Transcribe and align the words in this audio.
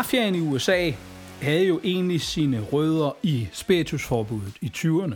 Mafiaen 0.00 0.34
i 0.34 0.40
USA 0.40 0.92
havde 1.42 1.66
jo 1.66 1.80
egentlig 1.84 2.20
sine 2.20 2.60
rødder 2.60 3.16
i 3.22 3.48
spiritusforbuddet 3.52 4.56
i 4.60 4.72
20'erne. 4.76 5.14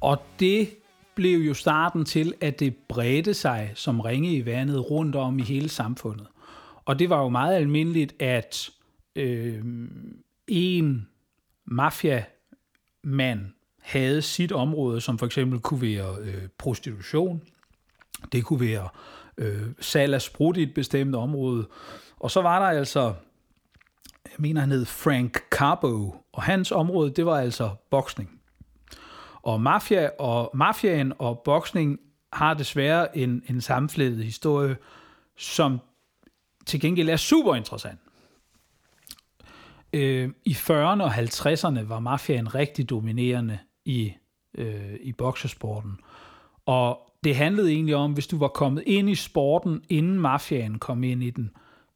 Og 0.00 0.22
det 0.38 0.70
blev 1.14 1.38
jo 1.38 1.54
starten 1.54 2.04
til, 2.04 2.34
at 2.40 2.60
det 2.60 2.76
bredte 2.88 3.34
sig 3.34 3.72
som 3.74 4.00
ringe 4.00 4.36
i 4.36 4.46
vandet 4.46 4.90
rundt 4.90 5.16
om 5.16 5.38
i 5.38 5.42
hele 5.42 5.68
samfundet. 5.68 6.26
Og 6.84 6.98
det 6.98 7.10
var 7.10 7.22
jo 7.22 7.28
meget 7.28 7.56
almindeligt, 7.56 8.22
at 8.22 8.70
øh, 9.16 9.64
en 10.46 11.08
mafiamand 11.64 13.40
havde 13.80 14.22
sit 14.22 14.52
område, 14.52 15.00
som 15.00 15.18
for 15.18 15.26
eksempel 15.26 15.60
kunne 15.60 15.82
være 15.82 16.16
øh, 16.20 16.48
prostitution, 16.58 17.42
det 18.32 18.44
kunne 18.44 18.60
være 18.60 18.88
øh, 19.38 19.66
salg 19.80 20.14
af 20.14 20.22
sprut 20.22 20.56
i 20.56 20.62
et 20.62 20.74
bestemt 20.74 21.14
område, 21.14 21.66
og 22.20 22.30
så 22.30 22.42
var 22.42 22.58
der 22.58 22.78
altså, 22.78 23.14
jeg 24.24 24.36
mener 24.38 24.60
han 24.60 24.70
hed 24.70 24.84
Frank 24.84 25.38
Carbo, 25.50 26.14
og 26.32 26.42
hans 26.42 26.72
område, 26.72 27.10
det 27.10 27.26
var 27.26 27.38
altså 27.38 27.70
boksning. 27.90 28.40
Og 29.42 29.60
mafia 29.60 30.10
og 30.18 30.50
mafiaen 30.54 31.12
og 31.18 31.42
boksning 31.44 31.98
har 32.32 32.54
desværre 32.54 33.18
en, 33.18 33.42
en 33.48 33.60
sammenflettet 33.60 34.24
historie, 34.24 34.76
som 35.36 35.78
til 36.66 36.80
gengæld 36.80 37.08
er 37.08 37.16
super 37.16 37.54
interessant. 37.54 38.00
Øh, 39.92 40.30
I 40.44 40.52
40'erne 40.52 41.02
og 41.02 41.14
50'erne 41.14 41.80
var 41.82 42.00
mafiaen 42.00 42.54
rigtig 42.54 42.90
dominerende 42.90 43.58
i, 43.84 44.12
øh, 44.58 44.94
i 45.00 45.12
boksesporten. 45.12 45.98
Og 46.66 46.98
det 47.24 47.36
handlede 47.36 47.70
egentlig 47.70 47.96
om, 47.96 48.12
hvis 48.12 48.26
du 48.26 48.38
var 48.38 48.48
kommet 48.48 48.82
ind 48.86 49.10
i 49.10 49.14
sporten, 49.14 49.82
inden 49.88 50.20
mafiaen 50.20 50.78
kom 50.78 51.04
ind 51.04 51.22
i 51.22 51.30
den, 51.30 51.50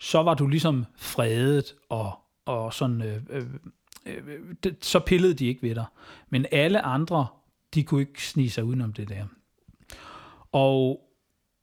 så 0.05 0.23
var 0.23 0.35
du 0.35 0.47
ligesom 0.47 0.85
fredet, 0.97 1.75
og, 1.89 2.13
og 2.47 2.75
sådan, 2.75 3.03
øh 3.03 3.21
øh, 3.31 3.43
øh, 4.07 4.17
øh, 4.27 4.41
det, 4.65 4.85
så 4.85 5.01
pillede 5.01 5.35
de 5.35 5.47
ikke 5.47 5.63
ved 5.63 5.75
dig. 5.75 5.85
Men 6.31 6.47
alle 6.53 6.81
andre, 6.81 7.27
de 7.75 7.83
kunne 7.83 8.01
ikke 8.01 8.27
snige 8.27 8.51
sig 8.51 8.65
udenom 8.65 8.93
det 8.93 9.09
der. 9.09 9.25
Og 10.53 11.01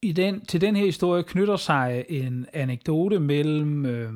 i 0.01 0.11
den, 0.11 0.45
til 0.45 0.61
den 0.61 0.75
her 0.75 0.85
historie 0.85 1.23
knytter 1.23 1.55
sig 1.55 2.05
en 2.09 2.45
anekdote 2.53 3.19
mellem 3.19 3.85
øh, 3.85 4.13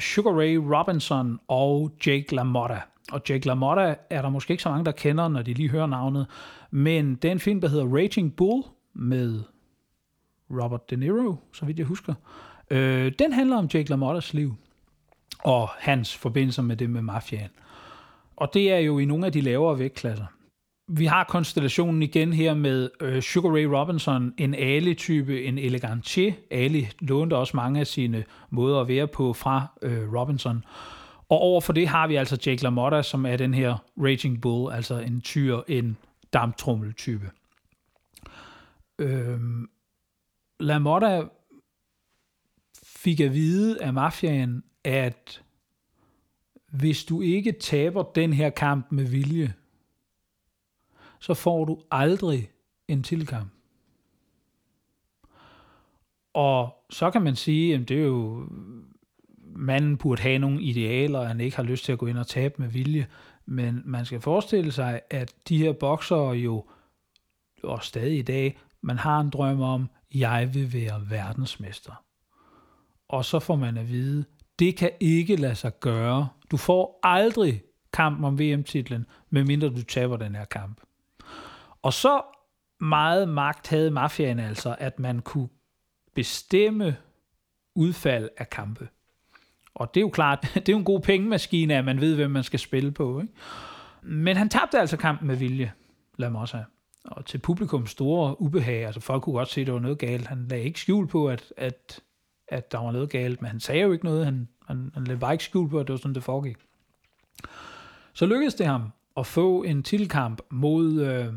Sugar 0.00 0.32
Ray 0.32 0.54
Robinson 0.54 1.40
og 1.48 1.92
Jake 2.06 2.34
LaMotta. 2.34 2.80
Og 3.12 3.22
Jake 3.28 3.46
LaMotta 3.46 3.94
er 4.10 4.22
der 4.22 4.28
måske 4.28 4.50
ikke 4.50 4.62
så 4.62 4.70
mange, 4.70 4.84
der 4.84 4.92
kender, 4.92 5.28
når 5.28 5.42
de 5.42 5.54
lige 5.54 5.68
hører 5.68 5.86
navnet. 5.86 6.26
Men 6.70 7.14
den 7.14 7.40
film, 7.40 7.60
der 7.60 7.68
hedder 7.68 7.96
Raging 7.96 8.36
Bull 8.36 8.62
med 8.94 9.40
Robert 10.50 10.90
De 10.90 10.96
Niro, 10.96 11.36
så 11.52 11.66
vidt 11.66 11.78
jeg 11.78 11.86
husker, 11.86 12.14
øh, 12.14 12.47
Øh, 12.70 13.12
den 13.18 13.32
handler 13.32 13.56
om 13.56 13.68
Jake 13.74 13.90
LaMottas 13.90 14.34
liv 14.34 14.54
og 15.38 15.68
hans 15.68 16.16
forbindelser 16.16 16.62
med 16.62 16.76
det 16.76 16.90
med 16.90 17.02
mafiaen. 17.02 17.50
Og 18.36 18.50
det 18.54 18.72
er 18.72 18.78
jo 18.78 18.98
i 18.98 19.04
nogle 19.04 19.26
af 19.26 19.32
de 19.32 19.40
lavere 19.40 19.78
vægtklasser 19.78 20.26
vi 20.88 21.06
har 21.06 21.24
konstellationen 21.24 22.02
igen 22.02 22.32
her 22.32 22.54
med 22.54 22.90
øh, 23.00 23.22
Sugar 23.22 23.50
Ray 23.54 23.64
Robinson, 23.64 24.34
en 24.38 24.54
Ali-type, 24.54 25.44
en 25.44 25.58
elegantier. 25.58 26.32
Ali 26.50 26.88
lånte 27.00 27.36
også 27.36 27.56
mange 27.56 27.80
af 27.80 27.86
sine 27.86 28.24
måder 28.50 28.80
at 28.80 28.88
være 28.88 29.06
på 29.06 29.32
fra 29.32 29.66
øh, 29.82 30.14
Robinson. 30.14 30.64
Og 31.28 31.38
overfor 31.38 31.72
det 31.72 31.88
har 31.88 32.06
vi 32.06 32.16
altså 32.16 32.38
Jake 32.46 32.62
LaMotta, 32.62 33.02
som 33.02 33.26
er 33.26 33.36
den 33.36 33.54
her 33.54 33.76
Raging 33.98 34.40
Bull, 34.40 34.72
altså 34.74 34.98
en 34.98 35.20
tyr, 35.20 35.60
en 35.68 35.96
damptrummel-type. 36.32 37.30
Øh, 38.98 39.40
LaMotta 40.60 41.22
fik 43.08 43.20
at 43.20 43.34
vide 43.34 43.82
af 43.82 43.92
mafiaen, 43.92 44.64
at 44.84 45.42
hvis 46.70 47.04
du 47.04 47.20
ikke 47.20 47.52
taber 47.52 48.02
den 48.02 48.32
her 48.32 48.50
kamp 48.50 48.92
med 48.92 49.04
vilje, 49.04 49.54
så 51.20 51.34
får 51.34 51.64
du 51.64 51.82
aldrig 51.90 52.50
en 52.88 53.02
tilkamp. 53.02 53.52
Og 56.34 56.84
så 56.90 57.10
kan 57.10 57.22
man 57.22 57.36
sige, 57.36 57.74
at 57.74 57.88
det 57.88 57.98
er 57.98 58.04
jo, 58.04 58.48
manden 59.56 59.96
burde 59.96 60.22
have 60.22 60.38
nogle 60.38 60.62
idealer, 60.62 61.18
og 61.18 61.28
han 61.28 61.40
ikke 61.40 61.56
har 61.56 61.62
lyst 61.62 61.84
til 61.84 61.92
at 61.92 61.98
gå 61.98 62.06
ind 62.06 62.18
og 62.18 62.26
tabe 62.26 62.54
med 62.58 62.68
vilje. 62.68 63.06
Men 63.46 63.82
man 63.84 64.04
skal 64.04 64.20
forestille 64.20 64.72
sig, 64.72 65.00
at 65.10 65.34
de 65.48 65.58
her 65.58 65.72
boksere 65.72 66.30
jo, 66.30 66.64
og 67.62 67.84
stadig 67.84 68.18
i 68.18 68.22
dag, 68.22 68.58
man 68.80 68.98
har 68.98 69.20
en 69.20 69.30
drøm 69.30 69.60
om, 69.60 69.90
jeg 70.14 70.54
vil 70.54 70.72
være 70.72 71.10
verdensmester. 71.10 72.07
Og 73.08 73.24
så 73.24 73.38
får 73.38 73.56
man 73.56 73.76
at 73.76 73.88
vide, 73.88 74.24
det 74.58 74.76
kan 74.76 74.90
ikke 75.00 75.36
lade 75.36 75.54
sig 75.54 75.80
gøre. 75.80 76.28
Du 76.50 76.56
får 76.56 77.00
aldrig 77.02 77.62
kampen 77.92 78.24
om 78.24 78.38
VM-titlen, 78.38 79.06
medmindre 79.30 79.68
du 79.68 79.82
taber 79.82 80.16
den 80.16 80.34
her 80.34 80.44
kamp. 80.44 80.80
Og 81.82 81.92
så 81.92 82.22
meget 82.80 83.28
magt 83.28 83.68
havde 83.68 83.90
mafiaen 83.90 84.38
altså, 84.38 84.76
at 84.78 84.98
man 84.98 85.20
kunne 85.20 85.48
bestemme 86.14 86.96
udfald 87.74 88.28
af 88.36 88.50
kampe. 88.50 88.88
Og 89.74 89.94
det 89.94 90.00
er 90.00 90.04
jo 90.04 90.10
klart, 90.10 90.42
det 90.54 90.68
er 90.68 90.72
jo 90.72 90.78
en 90.78 90.84
god 90.84 91.00
pengemaskine, 91.00 91.74
at 91.74 91.84
man 91.84 92.00
ved, 92.00 92.14
hvem 92.14 92.30
man 92.30 92.42
skal 92.42 92.58
spille 92.58 92.92
på. 92.92 93.20
Ikke? 93.20 93.32
Men 94.02 94.36
han 94.36 94.48
tabte 94.48 94.78
altså 94.80 94.96
kampen 94.96 95.28
med 95.28 95.36
vilje, 95.36 95.72
lad 96.16 96.30
mig 96.30 96.40
også 96.40 96.56
have. 96.56 96.66
Og 97.04 97.26
til 97.26 97.38
publikums 97.38 97.90
store 97.90 98.40
ubehag, 98.40 98.86
altså 98.86 99.00
folk 99.00 99.22
kunne 99.22 99.34
godt 99.34 99.48
se, 99.48 99.60
at 99.60 99.66
det 99.66 99.74
var 99.74 99.80
noget 99.80 99.98
galt. 99.98 100.26
Han 100.26 100.46
lagde 100.48 100.64
ikke 100.64 100.80
skjul 100.80 101.08
på, 101.08 101.28
at, 101.28 101.52
at, 101.56 102.00
at 102.48 102.72
der 102.72 102.78
var 102.78 102.92
noget 102.92 103.10
galt, 103.10 103.42
men 103.42 103.50
han 103.50 103.60
sagde 103.60 103.82
jo 103.82 103.92
ikke 103.92 104.04
noget. 104.04 104.24
Han, 104.24 104.48
han, 104.66 104.90
han 104.94 105.04
lavede 105.04 105.20
bare 105.20 105.32
ikke 105.32 105.44
skjul 105.44 105.68
på, 105.68 105.78
at 105.78 105.86
det 105.86 105.92
var 105.92 105.98
sådan, 105.98 106.14
det 106.14 106.22
foregik. 106.22 106.56
Så 108.12 108.26
lykkedes 108.26 108.54
det 108.54 108.66
ham 108.66 108.92
at 109.16 109.26
få 109.26 109.62
en 109.62 109.82
tilkamp 109.82 110.40
mod, 110.50 111.00
øh, 111.00 111.34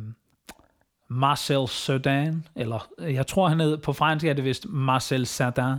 Marcel 1.11 1.67
Sedan, 1.67 2.45
eller 2.55 2.89
jeg 2.99 3.27
tror 3.27 3.47
han 3.47 3.59
hed, 3.59 3.77
på 3.77 3.93
fransk 3.93 4.25
er 4.25 4.33
det 4.33 4.43
vist 4.43 4.65
Marcel 4.69 5.25
Cerdan. 5.25 5.77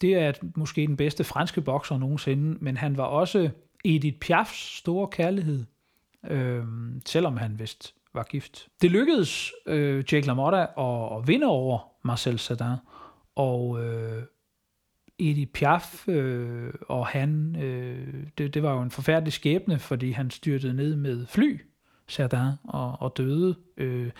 Det 0.00 0.14
er 0.14 0.32
måske 0.56 0.86
den 0.86 0.96
bedste 0.96 1.24
franske 1.24 1.60
bokser 1.60 1.98
nogensinde, 1.98 2.58
men 2.60 2.76
han 2.76 2.96
var 2.96 3.04
også 3.04 3.50
Edith 3.84 4.18
Piafs 4.18 4.76
store 4.78 5.08
kærlighed, 5.08 5.64
øh, 6.28 6.64
selvom 7.06 7.36
han 7.36 7.58
vist 7.58 7.94
var 8.14 8.22
gift. 8.22 8.68
Det 8.82 8.90
lykkedes 8.90 9.52
øh, 9.66 10.04
Jake 10.12 10.26
LaMotta 10.26 10.66
at, 10.78 11.18
at 11.18 11.28
vinde 11.28 11.46
over 11.46 11.78
Marcel 12.02 12.38
Cerdan, 12.38 12.76
og 13.34 13.84
øh, 13.84 14.22
Edith 15.18 15.52
Piaf 15.52 16.08
øh, 16.08 16.72
og 16.88 17.06
han, 17.06 17.56
øh, 17.62 18.24
det, 18.38 18.54
det 18.54 18.62
var 18.62 18.72
jo 18.72 18.82
en 18.82 18.90
forfærdelig 18.90 19.32
skæbne, 19.32 19.78
fordi 19.78 20.10
han 20.10 20.30
styrtede 20.30 20.74
ned 20.74 20.96
med 20.96 21.26
fly 21.26 21.60
Sardin 22.08 22.52
og, 22.64 23.02
og 23.02 23.16
døde. 23.16 23.54
Øh, 23.76 24.10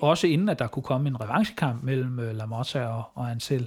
også 0.00 0.26
inden 0.26 0.48
at 0.48 0.58
der 0.58 0.66
kunne 0.66 0.82
komme 0.82 1.08
en 1.08 1.20
revanchekamp 1.20 1.82
mellem 1.82 2.18
øh, 2.18 2.36
Lamotta 2.36 2.86
og, 2.86 3.02
og 3.14 3.26
han 3.26 3.40
selv. 3.40 3.66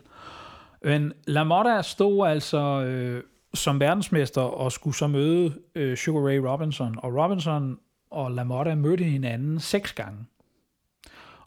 Men 0.83 1.13
Lamotta 1.27 1.81
stod 1.81 2.27
altså 2.27 2.83
øh, 2.83 3.23
som 3.53 3.79
verdensmester 3.79 4.41
og 4.41 4.71
skulle 4.71 4.95
så 4.95 5.07
møde 5.07 5.53
øh, 5.75 5.97
Sugar 5.97 6.27
Ray 6.27 6.37
Robinson. 6.37 6.95
Og 6.97 7.23
Robinson 7.23 7.79
og 8.11 8.31
Lamotta 8.31 8.75
mødte 8.75 9.03
hinanden 9.03 9.59
seks 9.59 9.93
gange. 9.93 10.25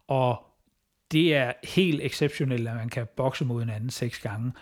Og 0.08 0.42
det 1.12 1.34
er 1.34 1.52
helt 1.64 2.00
exceptionelt, 2.02 2.68
at 2.68 2.76
man 2.76 2.88
kan 2.88 3.06
bokse 3.16 3.44
mod 3.44 3.60
hinanden 3.60 3.90
seks 3.90 4.18
gange. 4.18 4.52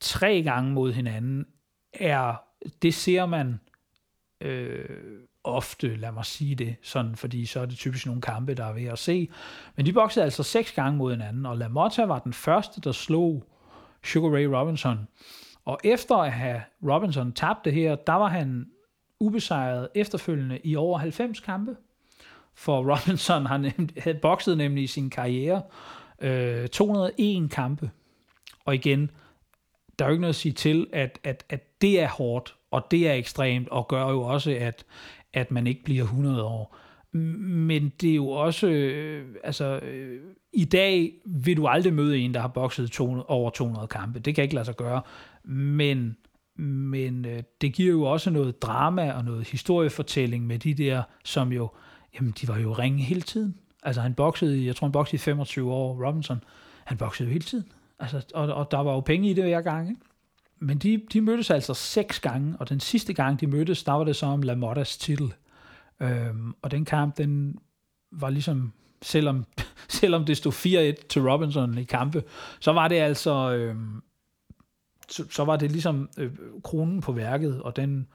Tre 0.00 0.42
gange 0.42 0.72
mod 0.72 0.92
hinanden 0.92 1.46
er, 1.92 2.42
det 2.82 2.94
ser 2.94 3.26
man 3.26 3.60
øh, 4.40 4.88
ofte, 5.44 5.96
lad 5.96 6.12
mig 6.12 6.24
sige 6.24 6.54
det, 6.54 6.76
sådan, 6.82 7.16
fordi 7.16 7.46
så 7.46 7.60
er 7.60 7.66
det 7.66 7.76
typisk 7.76 8.06
nogle 8.06 8.22
kampe, 8.22 8.54
der 8.54 8.64
er 8.64 8.72
ved 8.72 8.84
at 8.84 8.98
se. 8.98 9.28
Men 9.76 9.86
de 9.86 9.92
boxede 9.92 10.24
altså 10.24 10.42
seks 10.42 10.72
gange 10.72 10.98
mod 10.98 11.12
hinanden, 11.12 11.46
og 11.46 11.56
LaMotta 11.56 12.04
var 12.04 12.18
den 12.18 12.32
første, 12.32 12.80
der 12.80 12.92
slog 12.92 13.44
Sugar 14.04 14.36
Ray 14.36 14.44
Robinson. 14.44 15.08
Og 15.64 15.78
efter 15.84 16.16
at 16.16 16.32
have 16.32 16.62
Robinson 16.82 17.32
tabt 17.32 17.64
det 17.64 17.72
her, 17.72 17.96
der 17.96 18.12
var 18.12 18.28
han 18.28 18.66
ubesejret 19.20 19.88
efterfølgende 19.94 20.58
i 20.64 20.76
over 20.76 20.98
90 20.98 21.40
kampe. 21.40 21.76
For 22.54 22.92
Robinson 22.92 23.46
har 23.46 23.56
nemt, 23.56 23.92
havde 24.04 24.18
bokset 24.18 24.58
nemlig 24.58 24.84
i 24.84 24.86
sin 24.86 25.10
karriere 25.10 25.62
øh, 26.20 26.68
201 26.68 27.50
kampe. 27.50 27.90
Og 28.64 28.74
igen, 28.74 29.10
der 29.98 30.04
er 30.04 30.08
jo 30.08 30.12
ikke 30.12 30.20
noget 30.20 30.34
at 30.34 30.36
sige 30.36 30.52
til, 30.52 30.86
at, 30.92 31.18
at, 31.24 31.44
at 31.48 31.80
det 31.82 32.00
er 32.00 32.08
hårdt, 32.08 32.54
og 32.70 32.86
det 32.90 33.08
er 33.08 33.12
ekstremt, 33.12 33.68
og 33.68 33.88
gør 33.88 34.08
jo 34.08 34.22
også, 34.22 34.56
at, 34.60 34.84
at 35.32 35.50
man 35.50 35.66
ikke 35.66 35.84
bliver 35.84 36.04
100 36.04 36.44
år. 36.44 36.76
Men 37.12 37.92
det 38.00 38.10
er 38.10 38.14
jo 38.14 38.28
også, 38.28 38.68
øh, 38.68 39.26
altså, 39.44 39.78
øh, 39.78 40.20
i 40.52 40.64
dag 40.64 41.12
vil 41.24 41.56
du 41.56 41.66
aldrig 41.66 41.94
møde 41.94 42.18
en, 42.18 42.34
der 42.34 42.40
har 42.40 42.48
bokset 42.48 42.90
to, 42.90 43.22
over 43.28 43.50
200 43.50 43.86
kampe. 43.86 44.18
Det 44.18 44.34
kan 44.34 44.44
ikke 44.44 44.54
lade 44.54 44.64
sig 44.64 44.76
gøre. 44.76 45.02
Men, 45.44 46.16
men 46.56 47.24
øh, 47.24 47.42
det 47.60 47.72
giver 47.72 47.92
jo 47.92 48.02
også 48.02 48.30
noget 48.30 48.62
drama 48.62 49.12
og 49.12 49.24
noget 49.24 49.48
historiefortælling 49.48 50.46
med 50.46 50.58
de 50.58 50.74
der, 50.74 51.02
som 51.24 51.52
jo, 51.52 51.70
jamen, 52.14 52.34
de 52.40 52.48
var 52.48 52.58
jo 52.58 52.72
ringe 52.72 53.02
hele 53.02 53.20
tiden. 53.20 53.54
Altså, 53.82 54.00
han 54.00 54.14
boksede, 54.14 54.66
jeg 54.66 54.76
tror, 54.76 54.86
han 54.86 54.92
boksede 54.92 55.16
i 55.16 55.18
25 55.18 55.72
år, 55.72 56.06
Robinson. 56.06 56.44
Han 56.84 56.96
boksede 56.96 57.28
jo 57.28 57.32
hele 57.32 57.44
tiden. 57.44 57.64
Altså, 57.98 58.22
og, 58.34 58.46
og 58.46 58.70
der 58.70 58.78
var 58.78 58.92
jo 58.92 59.00
penge 59.00 59.30
i 59.30 59.34
det 59.34 59.44
hver 59.44 59.60
gang, 59.60 59.88
ikke? 59.88 60.00
men 60.60 60.78
de, 60.78 61.02
de 61.12 61.20
mødtes 61.20 61.50
altså 61.50 61.74
seks 61.74 62.20
gange, 62.20 62.56
og 62.60 62.68
den 62.68 62.80
sidste 62.80 63.12
gang, 63.12 63.40
de 63.40 63.46
mødtes, 63.46 63.84
der 63.84 63.92
var 63.92 64.04
det 64.04 64.16
så 64.16 64.26
om 64.26 64.42
Lamottas 64.42 64.96
titel. 64.96 65.34
Øhm, 66.00 66.54
og 66.62 66.70
den 66.70 66.84
kamp, 66.84 67.18
den 67.18 67.58
var 68.10 68.30
ligesom, 68.30 68.72
selvom, 69.02 69.44
selvom 69.88 70.24
det 70.24 70.36
stod 70.36 70.52
4-1 70.52 71.06
til 71.08 71.22
Robinson 71.30 71.78
i 71.78 71.84
kampe, 71.84 72.22
så 72.60 72.72
var 72.72 72.88
det 72.88 72.96
altså, 72.96 73.52
øhm, 73.52 74.02
så, 75.08 75.24
så 75.30 75.44
var 75.44 75.56
det 75.56 75.72
ligesom 75.72 76.08
øh, 76.18 76.30
kronen 76.64 77.00
på 77.00 77.12
værket, 77.12 77.62
og 77.62 77.76
den, 77.76 78.08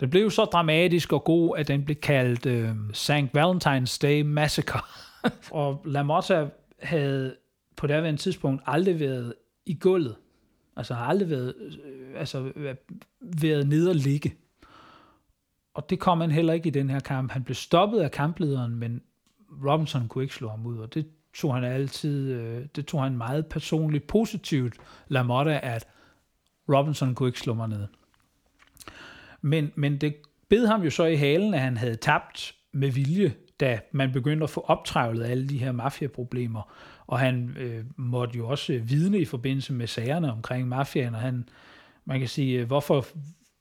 den 0.00 0.10
blev 0.10 0.30
så 0.30 0.44
dramatisk 0.44 1.12
og 1.12 1.24
god, 1.24 1.58
at 1.58 1.68
den 1.68 1.84
blev 1.84 1.96
kaldt 1.96 2.46
øh, 2.46 2.74
St. 2.92 3.36
Valentine's 3.36 3.98
Day 4.02 4.22
Massacre. 4.22 4.80
og 5.50 5.82
Lamotta 5.84 6.48
havde 6.82 7.36
på 7.78 7.86
det 7.86 8.20
tidspunkt 8.20 8.62
aldrig 8.66 9.00
været 9.00 9.34
i 9.66 9.74
gulvet. 9.74 10.16
Altså 10.76 10.94
har 10.94 11.04
aldrig 11.04 11.30
været, 11.30 11.54
øh, 11.84 12.20
altså, 12.20 12.52
øh, 12.56 12.74
været 13.20 13.68
nede 13.68 13.90
og 13.90 13.94
ligge. 13.94 14.34
Og 15.74 15.90
det 15.90 16.00
kom 16.00 16.20
han 16.20 16.30
heller 16.30 16.52
ikke 16.52 16.66
i 16.66 16.70
den 16.70 16.90
her 16.90 17.00
kamp. 17.00 17.32
Han 17.32 17.44
blev 17.44 17.54
stoppet 17.54 18.00
af 18.00 18.10
kamplederen, 18.10 18.74
men 18.74 19.02
Robinson 19.66 20.08
kunne 20.08 20.24
ikke 20.24 20.34
slå 20.34 20.48
ham 20.48 20.66
ud, 20.66 20.78
og 20.78 20.94
det 20.94 21.06
tog 21.34 21.54
han 21.54 21.64
altid, 21.64 22.32
øh, 22.32 22.66
det 22.76 22.86
tog 22.86 23.02
han 23.02 23.16
meget 23.16 23.46
personligt 23.46 24.06
positivt, 24.06 24.74
Lamotta, 25.08 25.60
at 25.62 25.86
Robinson 26.68 27.14
kunne 27.14 27.28
ikke 27.28 27.40
slå 27.40 27.54
mig 27.54 27.68
ned. 27.68 27.86
Men, 29.40 29.72
men 29.74 29.98
det 29.98 30.16
bed 30.48 30.66
ham 30.66 30.82
jo 30.82 30.90
så 30.90 31.04
i 31.04 31.16
halen, 31.16 31.54
at 31.54 31.60
han 31.60 31.76
havde 31.76 31.96
tabt 31.96 32.54
med 32.72 32.90
vilje, 32.90 33.34
da 33.60 33.80
man 33.92 34.12
begyndte 34.12 34.44
at 34.44 34.50
få 34.50 34.60
optrævlet 34.60 35.24
alle 35.24 35.48
de 35.48 35.58
her 35.58 35.72
mafiaproblemer. 35.72 36.72
Og 37.08 37.18
han 37.18 37.56
øh, 37.58 37.84
måtte 37.96 38.38
jo 38.38 38.48
også 38.48 38.72
øh, 38.72 38.90
vidne 38.90 39.18
i 39.18 39.24
forbindelse 39.24 39.72
med 39.72 39.86
sagerne 39.86 40.32
omkring 40.32 40.68
mafiaen, 40.68 41.14
og 41.14 41.20
han, 41.20 41.48
man 42.04 42.18
kan 42.18 42.28
sige, 42.28 42.60
øh, 42.60 42.66
hvorfor 42.66 43.06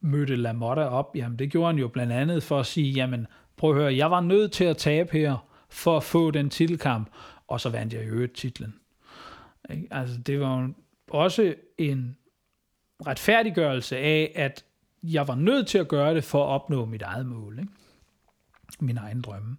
mødte 0.02 0.36
Lamotta 0.36 0.84
op? 0.84 1.16
Jamen 1.16 1.40
det 1.40 1.52
gjorde 1.52 1.68
han 1.68 1.80
jo 1.80 1.88
blandt 1.88 2.14
andet 2.14 2.44
for 2.44 2.60
at 2.60 2.66
sige, 2.66 2.92
jamen 2.92 3.28
prøv 3.58 3.70
at 3.70 3.76
høre, 3.76 3.96
jeg 3.96 4.12
var 4.12 4.22
nødt 4.22 4.52
til 4.52 4.64
at 4.64 4.78
tabe 4.78 5.12
her, 5.12 5.48
for 5.70 5.98
at 5.98 6.04
få 6.04 6.32
den 6.32 6.50
titelkamp, 6.50 7.10
og 7.48 7.62
så 7.62 7.70
vandt 7.70 7.94
jeg 7.94 8.04
i 8.04 8.08
øvrigt 8.08 8.34
titlen. 8.34 8.76
Altså 9.92 10.18
det 10.18 10.40
var 10.40 10.62
jo 10.62 10.74
også 11.10 11.54
en 11.78 12.18
retfærdiggørelse 13.08 13.98
af, 13.98 14.32
at 14.36 14.64
jeg 15.04 15.28
var 15.28 15.36
nødt 15.36 15.68
til 15.68 15.78
at 15.78 15.88
gøre 15.88 16.16
det 16.16 16.24
for 16.24 16.44
at 16.44 16.50
opnå 16.50 16.86
mit 16.86 17.02
eget 17.02 17.26
mål. 17.26 17.60
Ikke? 17.60 17.72
Min 18.80 18.98
egen 18.98 19.22
drømme. 19.22 19.58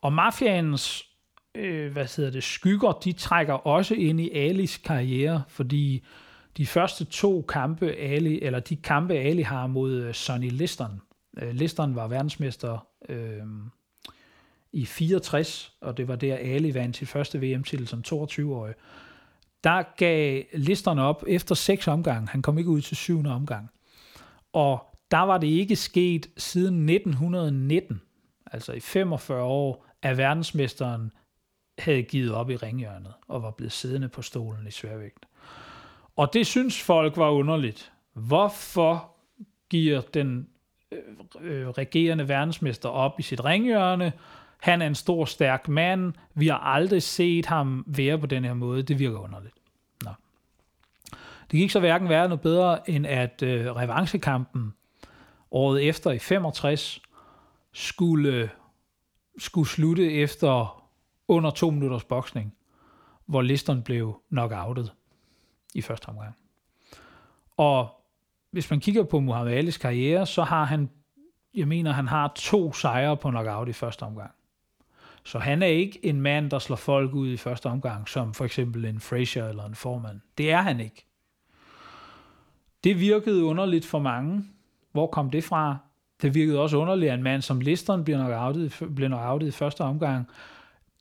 Og 0.00 0.12
mafiaens 0.12 1.11
øh, 1.54 1.92
hvad 1.92 2.16
hedder 2.16 2.30
det, 2.30 2.44
skygger, 2.44 2.92
de 2.92 3.12
trækker 3.12 3.54
også 3.54 3.94
ind 3.94 4.20
i 4.20 4.30
Alis 4.30 4.76
karriere, 4.76 5.42
fordi 5.48 6.04
de 6.56 6.66
første 6.66 7.04
to 7.04 7.42
kampe, 7.42 7.92
Ali, 7.92 8.42
eller 8.42 8.60
de 8.60 8.76
kampe, 8.76 9.14
Ali 9.14 9.42
har 9.42 9.66
mod 9.66 9.92
øh, 9.92 10.14
Sonny 10.14 10.50
Liston. 10.50 11.00
Øh, 11.38 11.54
Liston 11.54 11.96
var 11.96 12.08
verdensmester 12.08 12.86
øh, 13.08 13.42
i 14.72 14.86
64, 14.86 15.72
og 15.80 15.96
det 15.96 16.08
var 16.08 16.16
der 16.16 16.36
Ali 16.36 16.74
vandt 16.74 16.96
sit 16.96 17.08
første 17.08 17.40
VM-titel 17.40 17.88
som 17.88 18.02
22-årig. 18.08 18.74
Der 19.64 19.82
gav 19.96 20.42
Listeren 20.54 20.98
op 20.98 21.24
efter 21.28 21.54
seks 21.54 21.88
omgange. 21.88 22.28
Han 22.28 22.42
kom 22.42 22.58
ikke 22.58 22.70
ud 22.70 22.80
til 22.80 22.96
syvende 22.96 23.30
omgang. 23.30 23.70
Og 24.52 24.86
der 25.10 25.18
var 25.18 25.38
det 25.38 25.46
ikke 25.46 25.76
sket 25.76 26.30
siden 26.36 26.88
1919, 26.88 28.00
altså 28.46 28.72
i 28.72 28.80
45 28.80 29.42
år, 29.42 29.86
at 30.02 30.16
verdensmesteren 30.16 31.12
havde 31.78 32.02
givet 32.02 32.34
op 32.34 32.50
i 32.50 32.56
ringhjørnet 32.56 33.12
og 33.28 33.42
var 33.42 33.50
blevet 33.50 33.72
siddende 33.72 34.08
på 34.08 34.22
stolen 34.22 34.66
i 34.66 34.70
sværvægt. 34.70 35.26
Og 36.16 36.32
det 36.32 36.46
synes 36.46 36.82
folk 36.82 37.16
var 37.16 37.30
underligt. 37.30 37.92
Hvorfor 38.12 39.10
giver 39.70 40.00
den 40.00 40.48
øh, 40.92 40.98
øh, 41.40 41.68
regerende 41.68 42.28
verdensmester 42.28 42.88
op 42.88 43.20
i 43.20 43.22
sit 43.22 43.44
ringhjørne? 43.44 44.12
Han 44.60 44.82
er 44.82 44.86
en 44.86 44.94
stor, 44.94 45.24
stærk 45.24 45.68
mand. 45.68 46.12
Vi 46.34 46.48
har 46.48 46.58
aldrig 46.58 47.02
set 47.02 47.46
ham 47.46 47.84
være 47.86 48.18
på 48.18 48.26
den 48.26 48.44
her 48.44 48.54
måde. 48.54 48.82
Det 48.82 48.98
virker 48.98 49.18
underligt. 49.18 49.54
Nå. 50.04 50.10
Det 51.50 51.58
gik 51.58 51.70
så 51.70 51.80
hverken 51.80 52.08
være 52.08 52.28
noget 52.28 52.40
bedre, 52.40 52.90
end 52.90 53.06
at 53.06 53.42
øh, 53.42 53.66
revanchekampen 53.66 54.74
året 55.50 55.88
efter 55.88 56.10
i 56.10 56.18
65 56.18 57.02
skulle, 57.72 58.50
skulle 59.38 59.68
slutte 59.68 60.12
efter 60.12 60.81
under 61.28 61.50
to 61.50 61.70
minutters 61.70 62.04
boksning, 62.04 62.54
hvor 63.26 63.42
Liston 63.42 63.82
blev 63.82 64.20
knockoutet 64.28 64.92
i 65.74 65.82
første 65.82 66.08
omgang. 66.08 66.36
Og 67.56 67.88
hvis 68.50 68.70
man 68.70 68.80
kigger 68.80 69.04
på 69.04 69.20
Muhammad 69.20 69.52
Alis 69.52 69.78
karriere, 69.78 70.26
så 70.26 70.42
har 70.42 70.64
han, 70.64 70.90
jeg 71.54 71.68
mener, 71.68 71.92
han 71.92 72.08
har 72.08 72.32
to 72.34 72.72
sejre 72.72 73.16
på 73.16 73.30
knockout 73.30 73.68
i 73.68 73.72
første 73.72 74.02
omgang. 74.02 74.30
Så 75.24 75.38
han 75.38 75.62
er 75.62 75.66
ikke 75.66 76.06
en 76.06 76.20
mand, 76.20 76.50
der 76.50 76.58
slår 76.58 76.76
folk 76.76 77.14
ud 77.14 77.28
i 77.28 77.36
første 77.36 77.66
omgang, 77.66 78.08
som 78.08 78.34
for 78.34 78.44
eksempel 78.44 78.84
en 78.84 79.00
Frazier 79.00 79.48
eller 79.48 79.64
en 79.64 79.74
Foreman. 79.74 80.22
Det 80.38 80.52
er 80.52 80.60
han 80.60 80.80
ikke. 80.80 81.06
Det 82.84 83.00
virkede 83.00 83.44
underligt 83.44 83.86
for 83.86 83.98
mange. 83.98 84.44
Hvor 84.92 85.06
kom 85.06 85.30
det 85.30 85.44
fra? 85.44 85.76
Det 86.22 86.34
virkede 86.34 86.60
også 86.60 86.76
underligt, 86.76 87.12
at 87.12 87.18
en 87.18 87.24
mand 87.24 87.42
som 87.42 87.60
Liston 87.60 88.04
bliver 88.04 88.18
knockoutet, 88.18 88.94
bliver 88.94 89.08
knockoutet 89.08 89.46
i 89.46 89.50
første 89.50 89.80
omgang. 89.80 90.28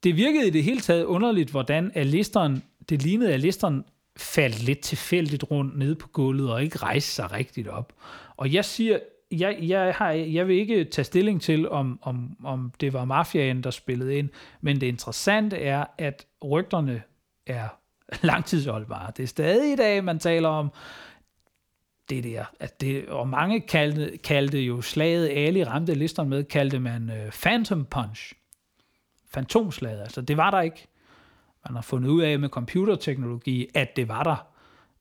Det 0.03 0.17
virkede 0.17 0.47
i 0.47 0.49
det 0.49 0.63
hele 0.63 0.79
taget 0.79 1.03
underligt, 1.03 1.49
hvordan 1.49 1.91
Alisteren, 1.95 2.63
det 2.89 3.03
lignede, 3.03 3.33
at 3.33 3.83
faldt 4.17 4.63
lidt 4.63 4.79
tilfældigt 4.79 5.43
rundt 5.51 5.77
nede 5.77 5.95
på 5.95 6.07
gulvet 6.07 6.51
og 6.51 6.63
ikke 6.63 6.77
rejste 6.77 7.11
sig 7.11 7.31
rigtigt 7.31 7.67
op. 7.67 7.93
Og 8.37 8.53
jeg 8.53 8.65
siger, 8.65 8.99
jeg, 9.31 9.57
jeg, 9.61 9.93
har, 9.97 10.11
jeg 10.11 10.47
vil 10.47 10.55
ikke 10.55 10.85
tage 10.85 11.05
stilling 11.05 11.41
til, 11.41 11.69
om, 11.69 11.99
om, 12.01 12.37
om 12.43 12.71
det 12.79 12.93
var 12.93 13.05
mafiaen, 13.05 13.63
der 13.63 13.71
spillede 13.71 14.15
ind, 14.15 14.29
men 14.61 14.81
det 14.81 14.87
interessante 14.87 15.57
er, 15.57 15.85
at 15.97 16.25
rygterne 16.43 17.01
er 17.47 17.67
langtidsholdbare. 18.21 19.11
Det 19.17 19.23
er 19.23 19.27
stadig 19.27 19.73
i 19.73 19.75
dag, 19.75 20.03
man 20.03 20.19
taler 20.19 20.49
om 20.49 20.71
det 22.09 22.23
der. 22.23 22.45
At 22.59 22.81
det, 22.81 23.05
og 23.05 23.27
mange 23.27 23.61
kaldte, 23.61 24.17
kaldte 24.17 24.59
jo 24.59 24.81
slaget, 24.81 25.29
Ali 25.29 25.63
ramte 25.63 25.93
listerne 25.93 26.29
med, 26.29 26.43
kaldte 26.43 26.79
man 26.79 27.09
øh, 27.09 27.31
Phantom 27.31 27.85
Punch. 27.85 28.33
Fantomslaget, 29.33 30.01
altså 30.01 30.21
det 30.21 30.37
var 30.37 30.51
der 30.51 30.61
ikke. 30.61 30.87
Man 31.65 31.75
har 31.75 31.81
fundet 31.81 32.09
ud 32.09 32.21
af 32.21 32.39
med 32.39 32.49
computerteknologi, 32.49 33.67
at 33.75 33.95
det 33.95 34.07
var 34.07 34.23
der. 34.23 34.47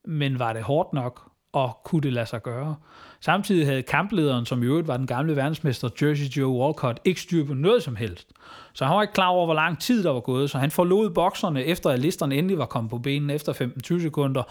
Men 0.04 0.38
var 0.38 0.52
det 0.52 0.62
hårdt 0.62 0.92
nok, 0.92 1.29
og 1.52 1.78
kunne 1.84 2.00
det 2.00 2.12
lade 2.12 2.26
sig 2.26 2.42
gøre? 2.42 2.76
Samtidig 3.20 3.66
havde 3.66 3.82
kamplederen, 3.82 4.46
som 4.46 4.62
i 4.62 4.66
øvrigt 4.66 4.88
var 4.88 4.96
den 4.96 5.06
gamle 5.06 5.36
verdensmester 5.36 5.88
Jersey 6.02 6.24
Joe 6.24 6.60
Walcott, 6.60 7.00
ikke 7.04 7.20
styr 7.20 7.44
på 7.44 7.54
noget 7.54 7.82
som 7.82 7.96
helst. 7.96 8.28
Så 8.72 8.84
han 8.84 8.96
var 8.96 9.02
ikke 9.02 9.14
klar 9.14 9.28
over, 9.28 9.44
hvor 9.44 9.54
lang 9.54 9.80
tid 9.80 10.04
der 10.04 10.10
var 10.10 10.20
gået, 10.20 10.50
så 10.50 10.58
han 10.58 10.70
forlod 10.70 11.10
bokserne, 11.10 11.64
efter 11.64 11.90
at 11.90 11.98
listerne 11.98 12.34
endelig 12.34 12.58
var 12.58 12.66
kommet 12.66 12.90
på 12.90 12.98
benen 12.98 13.30
efter 13.30 13.52
15-20 13.52 14.02
sekunder. 14.02 14.42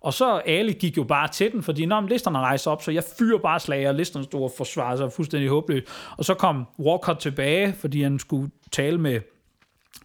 Og 0.00 0.14
så 0.14 0.42
Ali 0.46 0.72
gik 0.72 0.96
jo 0.96 1.04
bare 1.04 1.28
til 1.28 1.52
den, 1.52 1.62
fordi 1.62 1.86
når 1.86 2.00
listerne 2.00 2.38
rejser 2.38 2.70
op, 2.70 2.82
så 2.82 2.90
jeg 2.90 3.04
fyrer 3.18 3.38
bare 3.38 3.60
slag, 3.60 3.88
og 3.88 3.94
listerne 3.94 4.24
stod 4.24 4.42
og 4.42 4.52
forsvarede 4.56 4.98
sig 4.98 5.12
fuldstændig 5.12 5.50
håbløst. 5.50 5.86
Og 6.16 6.24
så 6.24 6.34
kom 6.34 6.66
Walcott 6.78 7.18
tilbage, 7.18 7.74
fordi 7.80 8.02
han 8.02 8.18
skulle 8.18 8.50
tale 8.72 8.98
med 8.98 9.20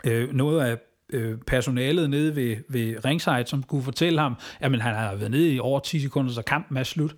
øh, 0.05 0.33
noget 0.33 0.61
af 0.61 0.77
øh, 1.11 1.37
personalet 1.47 2.09
nede 2.09 2.35
ved, 2.35 2.57
ved 2.69 3.05
ringside, 3.05 3.43
som 3.45 3.63
kunne 3.63 3.83
fortælle 3.83 4.19
ham, 4.19 4.35
at 4.59 4.71
han 4.71 4.95
har 4.95 5.15
været 5.15 5.31
nede 5.31 5.53
i 5.53 5.59
over 5.59 5.79
10 5.79 5.99
sekunder, 5.99 6.31
så 6.31 6.41
kampen 6.41 6.77
er 6.77 6.83
slut. 6.83 7.15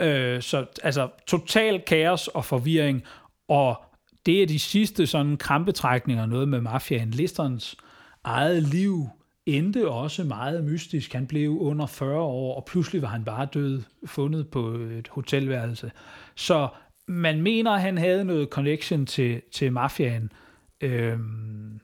Øh, 0.00 0.42
så 0.42 0.66
altså 0.82 1.08
total 1.26 1.82
kaos 1.86 2.28
og 2.28 2.44
forvirring, 2.44 3.02
og 3.48 3.82
det 4.26 4.42
er 4.42 4.46
de 4.46 4.58
sidste 4.58 5.06
sådan 5.06 5.36
krampetrækninger, 5.36 6.26
noget 6.26 6.48
med 6.48 6.60
mafiaen. 6.60 7.10
Listerens 7.10 7.76
eget 8.24 8.62
liv 8.62 9.08
endte 9.46 9.88
også 9.88 10.24
meget 10.24 10.64
mystisk. 10.64 11.12
Han 11.12 11.26
blev 11.26 11.58
under 11.60 11.86
40 11.86 12.20
år, 12.20 12.56
og 12.56 12.64
pludselig 12.64 13.02
var 13.02 13.08
han 13.08 13.24
bare 13.24 13.48
død, 13.54 13.82
fundet 14.06 14.48
på 14.48 14.68
et 14.68 15.08
hotelværelse. 15.08 15.92
Så 16.36 16.68
man 17.08 17.42
mener, 17.42 17.70
at 17.70 17.80
han 17.80 17.98
havde 17.98 18.24
noget 18.24 18.48
connection 18.48 19.06
til, 19.06 19.42
til 19.52 19.72
mafiaen. 19.72 20.32
Øhm, 20.80 21.80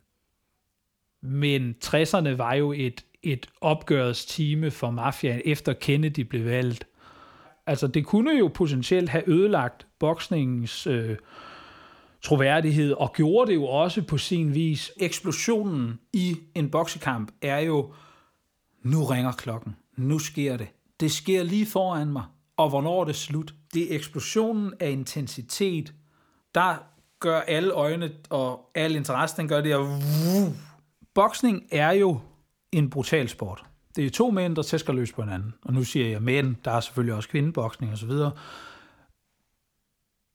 men 1.22 1.74
60'erne 1.84 2.28
var 2.28 2.54
jo 2.54 2.72
et, 2.72 3.04
et 3.22 3.46
opgørets 3.60 4.40
for 4.70 4.90
mafiaen, 4.90 5.42
efter 5.44 5.72
Kennedy 5.72 6.20
blev 6.20 6.44
valgt. 6.44 6.86
Altså, 7.66 7.86
det 7.86 8.06
kunne 8.06 8.38
jo 8.38 8.48
potentielt 8.54 9.08
have 9.08 9.28
ødelagt 9.28 9.86
boksningens 9.98 10.86
øh, 10.86 11.16
troværdighed, 12.22 12.92
og 12.92 13.12
gjorde 13.12 13.50
det 13.50 13.54
jo 13.54 13.64
også 13.64 14.02
på 14.02 14.18
sin 14.18 14.54
vis. 14.54 14.92
Eksplosionen 14.96 15.98
i 16.12 16.36
en 16.54 16.70
boksekamp 16.70 17.32
er 17.42 17.58
jo, 17.58 17.92
nu 18.82 19.04
ringer 19.04 19.32
klokken, 19.32 19.76
nu 19.96 20.18
sker 20.18 20.56
det. 20.56 20.68
Det 21.00 21.12
sker 21.12 21.42
lige 21.42 21.66
foran 21.66 22.08
mig, 22.12 22.24
og 22.56 22.68
hvornår 22.68 23.00
er 23.00 23.04
det 23.04 23.16
slut? 23.16 23.54
Det 23.74 23.92
er 23.92 23.96
eksplosionen 23.96 24.72
af 24.80 24.90
intensitet, 24.90 25.92
der 26.54 26.74
gør 27.20 27.40
alle 27.40 27.70
øjne 27.70 28.10
og 28.30 28.70
al 28.74 28.96
interesse, 28.96 29.36
den 29.36 29.48
gør 29.48 29.60
det 29.60 29.72
her. 29.72 30.67
Boksning 31.18 31.66
er 31.70 31.90
jo 31.90 32.20
en 32.72 32.90
brutal 32.90 33.28
sport. 33.28 33.64
Det 33.96 34.06
er 34.06 34.10
to 34.10 34.30
mænd, 34.30 34.56
der 34.56 34.62
tæsker 34.62 34.92
løs 34.92 35.12
på 35.12 35.22
hinanden. 35.22 35.54
Og 35.62 35.72
nu 35.72 35.84
siger 35.84 36.08
jeg 36.08 36.22
mænd, 36.22 36.56
der 36.64 36.70
er 36.70 36.80
selvfølgelig 36.80 37.14
også 37.14 37.28
kvindeboksning 37.28 37.92
osv. 37.92 38.10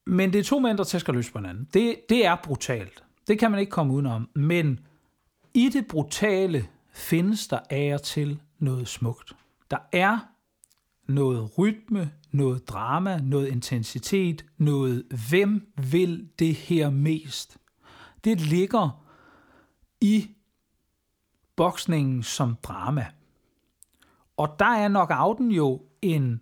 Men 0.06 0.34
det 0.34 0.40
er 0.40 0.44
to 0.44 0.60
mænd, 0.60 0.78
der 0.78 0.84
tæsker 0.84 1.14
løs 1.14 1.32
på 1.32 1.40
hinanden. 1.40 1.68
Det, 1.74 1.96
det 2.10 2.26
er 2.26 2.36
brutalt. 2.44 3.04
Det 3.28 3.40
kan 3.40 3.52
man 3.52 3.60
ikke 3.60 3.70
komme 3.70 3.94
udenom. 3.94 4.30
Men 4.36 4.80
i 5.54 5.70
det 5.70 5.88
brutale 5.88 6.68
findes 6.92 7.48
der 7.48 7.60
af 7.70 7.94
og 7.94 8.02
til 8.02 8.40
noget 8.60 8.88
smukt. 8.88 9.36
Der 9.72 9.78
er 9.92 10.20
noget 11.08 11.58
rytme, 11.58 12.12
noget 12.32 12.68
drama, 12.68 13.18
noget 13.18 13.48
intensitet, 13.48 14.46
noget 14.58 15.04
hvem 15.30 15.68
vil 15.92 16.30
det 16.40 16.56
her 16.56 16.90
mest. 16.90 17.58
Det 18.24 18.42
ligger 18.42 19.04
i 20.02 20.30
boksningen 21.56 22.24
som 22.24 22.56
drama. 22.64 23.06
Og 24.38 24.56
der 24.60 24.66
er 24.66 24.88
nok 24.88 25.08
knockouten 25.08 25.52
jo 25.52 25.82
en 26.02 26.42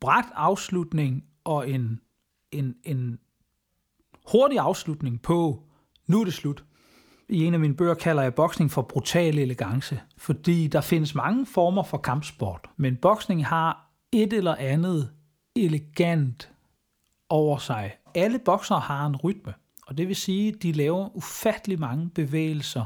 bræt 0.00 0.24
afslutning 0.34 1.24
og 1.44 1.70
en, 1.70 2.00
en, 2.52 2.74
en 2.84 3.18
hurtig 4.32 4.58
afslutning 4.58 5.22
på, 5.22 5.62
nu 6.06 6.20
er 6.20 6.24
det 6.24 6.34
slut. 6.34 6.64
I 7.28 7.44
en 7.44 7.54
af 7.54 7.60
mine 7.60 7.76
bøger 7.76 7.94
kalder 7.94 8.22
jeg 8.22 8.34
boksning 8.34 8.70
for 8.70 8.82
brutal 8.82 9.38
elegance, 9.38 10.00
fordi 10.16 10.66
der 10.66 10.80
findes 10.80 11.14
mange 11.14 11.46
former 11.46 11.82
for 11.82 11.98
kampsport, 11.98 12.70
men 12.76 12.96
boksning 12.96 13.46
har 13.46 13.90
et 14.12 14.32
eller 14.32 14.54
andet 14.54 15.10
elegant 15.56 16.52
over 17.28 17.58
sig. 17.58 17.96
Alle 18.14 18.38
boksere 18.38 18.80
har 18.80 19.06
en 19.06 19.16
rytme, 19.16 19.54
og 19.86 19.98
det 19.98 20.08
vil 20.08 20.16
sige, 20.16 20.52
at 20.52 20.62
de 20.62 20.72
laver 20.72 21.16
ufattelig 21.16 21.80
mange 21.80 22.10
bevægelser, 22.10 22.84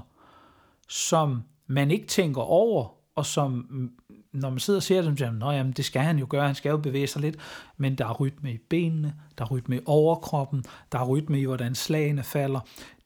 som 0.92 1.42
man 1.66 1.90
ikke 1.90 2.06
tænker 2.06 2.40
over, 2.40 2.94
og 3.14 3.26
som, 3.26 3.66
mm, 3.70 3.90
når 4.32 4.50
man 4.50 4.58
sidder 4.58 4.78
og 4.78 4.82
ser 4.82 5.02
det, 5.02 5.18
så 5.18 5.24
jamen, 5.24 5.72
det 5.72 5.84
skal 5.84 6.02
han 6.02 6.18
jo 6.18 6.26
gøre, 6.28 6.46
han 6.46 6.54
skal 6.54 6.70
jo 6.70 6.76
bevæge 6.76 7.06
sig 7.06 7.22
lidt, 7.22 7.36
men 7.76 7.98
der 7.98 8.06
er 8.06 8.12
rytme 8.12 8.52
i 8.52 8.58
benene, 8.58 9.14
der 9.38 9.44
er 9.44 9.48
rytme 9.48 9.76
i 9.76 9.80
overkroppen, 9.86 10.64
der 10.92 10.98
er 10.98 11.04
rytme 11.04 11.40
i, 11.40 11.44
hvordan 11.44 11.74
slagene 11.74 12.22
falder. 12.22 12.60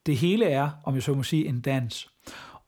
Det 0.07 0.17
hele 0.17 0.47
er, 0.47 0.71
om 0.85 0.95
jeg 0.95 1.03
så 1.03 1.15
må 1.15 1.23
sige, 1.23 1.47
en 1.49 1.61
dans. 1.61 2.09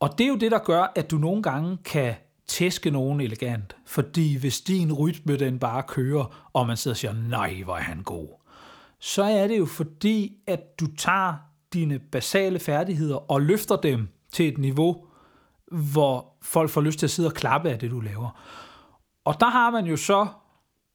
Og 0.01 0.19
det 0.19 0.25
er 0.25 0.29
jo 0.29 0.37
det, 0.37 0.51
der 0.51 0.59
gør, 0.59 0.93
at 0.97 1.11
du 1.11 1.19
nogle 1.19 1.43
gange 1.43 1.79
kan 1.85 2.15
tæske 2.47 2.91
nogen 2.91 3.21
elegant. 3.21 3.77
Fordi 3.87 4.37
hvis 4.37 4.61
din 4.61 4.93
rytme 4.93 5.37
den 5.37 5.59
bare 5.59 5.83
kører, 5.83 6.49
og 6.53 6.67
man 6.67 6.77
sidder 6.77 6.93
og 6.93 6.99
siger, 6.99 7.15
nej, 7.29 7.63
hvor 7.65 7.77
er 7.77 7.83
han 7.83 8.03
god, 8.03 8.29
så 9.01 9.23
er 9.23 9.47
det 9.47 9.59
jo 9.59 9.67
fordi, 9.67 10.37
at 10.47 10.81
du 10.81 10.87
tager 10.97 11.35
dine 11.73 11.99
basale 11.99 12.59
færdigheder 12.59 13.31
og 13.31 13.43
løfter 13.43 13.77
dem 13.77 14.09
til 14.33 14.49
et 14.49 14.59
niveau, 14.59 15.05
hvor 15.71 16.37
folk 16.43 16.71
får 16.71 16.81
lyst 16.81 16.99
til 16.99 17.07
at 17.07 17.11
sidde 17.11 17.29
og 17.29 17.35
klappe 17.35 17.71
af 17.71 17.79
det, 17.79 17.91
du 17.91 18.01
laver. 18.01 18.43
Og 19.25 19.41
der 19.41 19.49
har 19.49 19.71
man 19.71 19.87
jo 19.87 19.97
så 19.97 20.27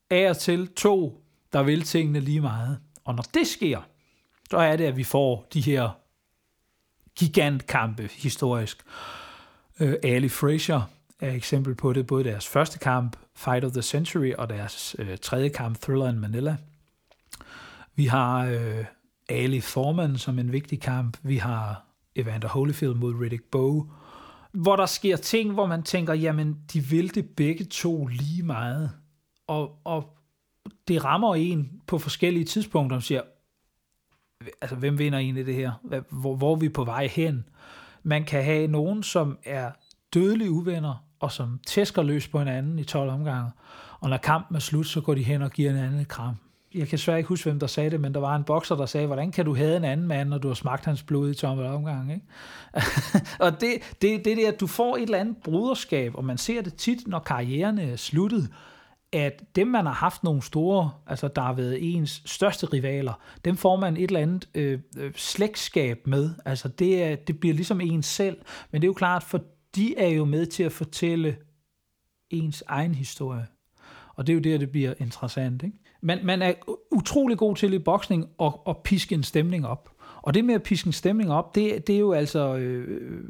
af 0.09 0.29
og 0.29 0.37
til 0.37 0.67
to, 0.73 1.23
der 1.53 1.63
vil 1.63 1.81
tingene 1.81 2.19
lige 2.19 2.41
meget. 2.41 2.79
Og 3.05 3.15
når 3.15 3.23
det 3.33 3.47
sker, 3.47 3.81
så 4.49 4.57
er 4.57 4.75
det, 4.75 4.85
at 4.85 4.97
vi 4.97 5.03
får 5.03 5.47
de 5.53 5.61
her 5.61 5.89
gigantkampe 7.15 8.09
historisk. 8.13 8.83
Uh, 9.79 9.93
Ali 10.03 10.29
Frazier 10.29 10.81
er 11.19 11.31
eksempel 11.31 11.75
på 11.75 11.93
det, 11.93 12.07
både 12.07 12.23
deres 12.23 12.47
første 12.47 12.79
kamp, 12.79 13.17
Fight 13.35 13.65
of 13.65 13.71
the 13.71 13.81
Century, 13.81 14.33
og 14.37 14.49
deres 14.49 14.95
uh, 14.99 15.15
tredje 15.21 15.49
kamp, 15.49 15.81
Thriller 15.81 16.09
in 16.09 16.19
Manila. 16.19 16.57
Vi 17.95 18.05
har 18.05 18.45
uh, 18.45 18.85
Ali 19.29 19.61
Foreman 19.61 20.17
som 20.17 20.39
en 20.39 20.51
vigtig 20.51 20.81
kamp. 20.81 21.17
Vi 21.21 21.37
har 21.37 21.85
Evander 22.15 22.47
Holyfield 22.47 22.93
mod 22.93 23.21
Riddick 23.21 23.43
Bowe, 23.51 23.87
hvor 24.53 24.75
der 24.75 24.86
sker 24.86 25.17
ting, 25.17 25.53
hvor 25.53 25.65
man 25.65 25.83
tænker, 25.83 26.13
jamen, 26.13 26.57
de 26.74 26.79
vil 26.79 27.15
det 27.15 27.29
begge 27.29 27.65
to 27.65 28.05
lige 28.05 28.43
meget. 28.43 28.91
Og, 29.48 29.79
og 29.83 30.17
det 30.88 31.03
rammer 31.03 31.36
en 31.36 31.81
på 31.88 31.98
forskellige 31.98 32.45
tidspunkter, 32.45 32.98
og 32.98 33.03
siger, 33.03 33.22
altså, 34.62 34.75
hvem 34.75 35.00
vinder 35.00 35.19
egentlig 35.19 35.45
det 35.45 35.55
her? 35.55 35.72
Hvor, 36.10 36.36
hvor 36.36 36.51
er 36.51 36.60
vi 36.60 36.69
på 36.69 36.83
vej 36.83 37.07
hen? 37.07 37.45
Man 38.03 38.24
kan 38.24 38.43
have 38.43 38.67
nogen, 38.67 39.03
som 39.03 39.38
er 39.43 39.72
dødelige 40.13 40.51
uvenner, 40.51 41.05
og 41.19 41.31
som 41.31 41.60
tæsker 41.67 42.03
løs 42.03 42.27
på 42.27 42.39
hinanden 42.39 42.79
i 42.79 42.83
12 42.83 43.10
omgange. 43.10 43.51
Og 44.00 44.10
når 44.10 44.17
kampen 44.17 44.55
er 44.55 44.60
slut, 44.60 44.88
så 44.88 45.01
går 45.01 45.13
de 45.13 45.24
hen 45.24 45.41
og 45.41 45.51
giver 45.51 45.72
en 45.72 45.93
et 45.93 46.07
kram. 46.07 46.36
Jeg 46.75 46.87
kan 46.87 46.97
svært 46.97 47.17
ikke 47.17 47.27
huske, 47.27 47.49
hvem 47.49 47.59
der 47.59 47.67
sagde 47.67 47.89
det, 47.89 48.01
men 48.01 48.13
der 48.13 48.19
var 48.19 48.35
en 48.35 48.43
bokser, 48.43 48.75
der 48.75 48.85
sagde, 48.85 49.07
hvordan 49.07 49.31
kan 49.31 49.45
du 49.45 49.55
have 49.55 49.77
en 49.77 49.83
anden 49.83 50.07
mand, 50.07 50.29
når 50.29 50.37
du 50.37 50.47
har 50.47 50.55
smagt 50.55 50.85
hans 50.85 51.03
blod 51.03 51.31
i 51.31 51.33
tomme 51.33 51.69
omgang? 51.69 52.13
Ikke? 52.13 52.25
og 53.45 53.61
det, 53.61 53.73
det, 54.01 54.25
det 54.25 54.31
er 54.31 54.35
det, 54.35 54.45
at 54.45 54.59
du 54.59 54.67
får 54.67 54.97
et 54.97 55.01
eller 55.01 55.17
andet 55.17 55.37
bruderskab, 55.37 56.15
og 56.15 56.25
man 56.25 56.37
ser 56.37 56.61
det 56.61 56.75
tit, 56.75 57.07
når 57.07 57.19
karrieren 57.19 57.79
er 57.79 57.95
sluttet, 57.95 58.49
at 59.13 59.43
dem, 59.55 59.67
man 59.67 59.85
har 59.85 59.93
haft 59.93 60.23
nogle 60.23 60.41
store, 60.41 60.91
altså 61.07 61.27
der 61.27 61.41
har 61.41 61.53
været 61.53 61.95
ens 61.95 62.21
største 62.25 62.65
rivaler, 62.65 63.13
dem 63.45 63.57
får 63.57 63.75
man 63.75 63.97
et 63.97 64.03
eller 64.03 64.19
andet 64.19 64.49
øh, 64.55 64.79
øh, 64.97 65.11
slægtskab 65.15 66.07
med. 66.07 66.29
Altså 66.45 66.67
det, 66.67 67.03
er, 67.03 67.15
det 67.15 67.39
bliver 67.39 67.55
ligesom 67.55 67.81
ens 67.81 68.05
selv. 68.05 68.37
Men 68.71 68.81
det 68.81 68.85
er 68.85 68.89
jo 68.89 68.93
klart, 68.93 69.23
for 69.23 69.41
de 69.75 69.97
er 69.97 70.07
jo 70.07 70.25
med 70.25 70.45
til 70.45 70.63
at 70.63 70.71
fortælle 70.71 71.37
ens 72.29 72.63
egen 72.67 72.95
historie. 72.95 73.47
Og 74.15 74.27
det 74.27 74.33
er 74.33 74.35
jo 74.35 74.41
der, 74.41 74.57
det 74.57 74.71
bliver 74.71 74.93
interessant. 74.99 75.63
Ikke? 75.63 75.77
Man, 76.03 76.19
man 76.24 76.41
er 76.41 76.53
utrolig 76.91 77.38
god 77.38 77.55
til 77.55 77.74
i 77.74 77.79
boksning 77.79 78.29
at, 78.41 78.53
at 78.67 78.77
piske 78.77 79.15
en 79.15 79.24
stemning 79.24 79.67
op. 79.67 79.89
Og 80.22 80.33
det 80.33 80.45
med 80.45 80.55
at 80.55 80.63
piske 80.63 80.88
en 80.88 80.93
stemning 80.93 81.31
op, 81.31 81.55
det, 81.55 81.88
det 81.88 81.95
er 81.95 82.00
jo 82.00 82.13
altså 82.13 82.55
øh, 82.55 83.24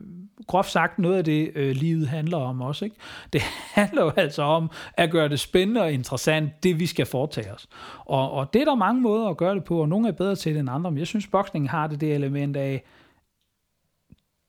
groft 0.47 0.71
sagt 0.71 0.99
noget 0.99 1.17
af 1.17 1.23
det, 1.23 1.51
øh, 1.55 1.75
livet 1.75 2.07
handler 2.07 2.37
om 2.37 2.61
også. 2.61 2.85
Ikke? 2.85 2.97
Det 3.33 3.41
handler 3.79 4.03
jo 4.03 4.11
altså 4.15 4.41
om 4.41 4.71
at 4.97 5.11
gøre 5.11 5.29
det 5.29 5.39
spændende 5.39 5.81
og 5.81 5.91
interessant, 5.91 6.63
det 6.63 6.79
vi 6.79 6.85
skal 6.85 7.05
foretage 7.05 7.53
os. 7.53 7.67
Og, 8.05 8.31
og 8.31 8.53
det 8.53 8.61
er 8.61 8.65
der 8.65 8.75
mange 8.75 9.01
måder 9.01 9.27
at 9.27 9.37
gøre 9.37 9.55
det 9.55 9.63
på, 9.63 9.81
og 9.81 9.89
nogle 9.89 10.07
er 10.07 10.11
bedre 10.11 10.35
til 10.35 10.53
det 10.53 10.59
end 10.59 10.69
andre, 10.69 10.91
men 10.91 10.97
jeg 10.97 11.07
synes, 11.07 11.27
boksningen 11.27 11.69
har 11.69 11.87
det 11.87 12.01
det 12.01 12.15
element 12.15 12.57
af, 12.57 12.83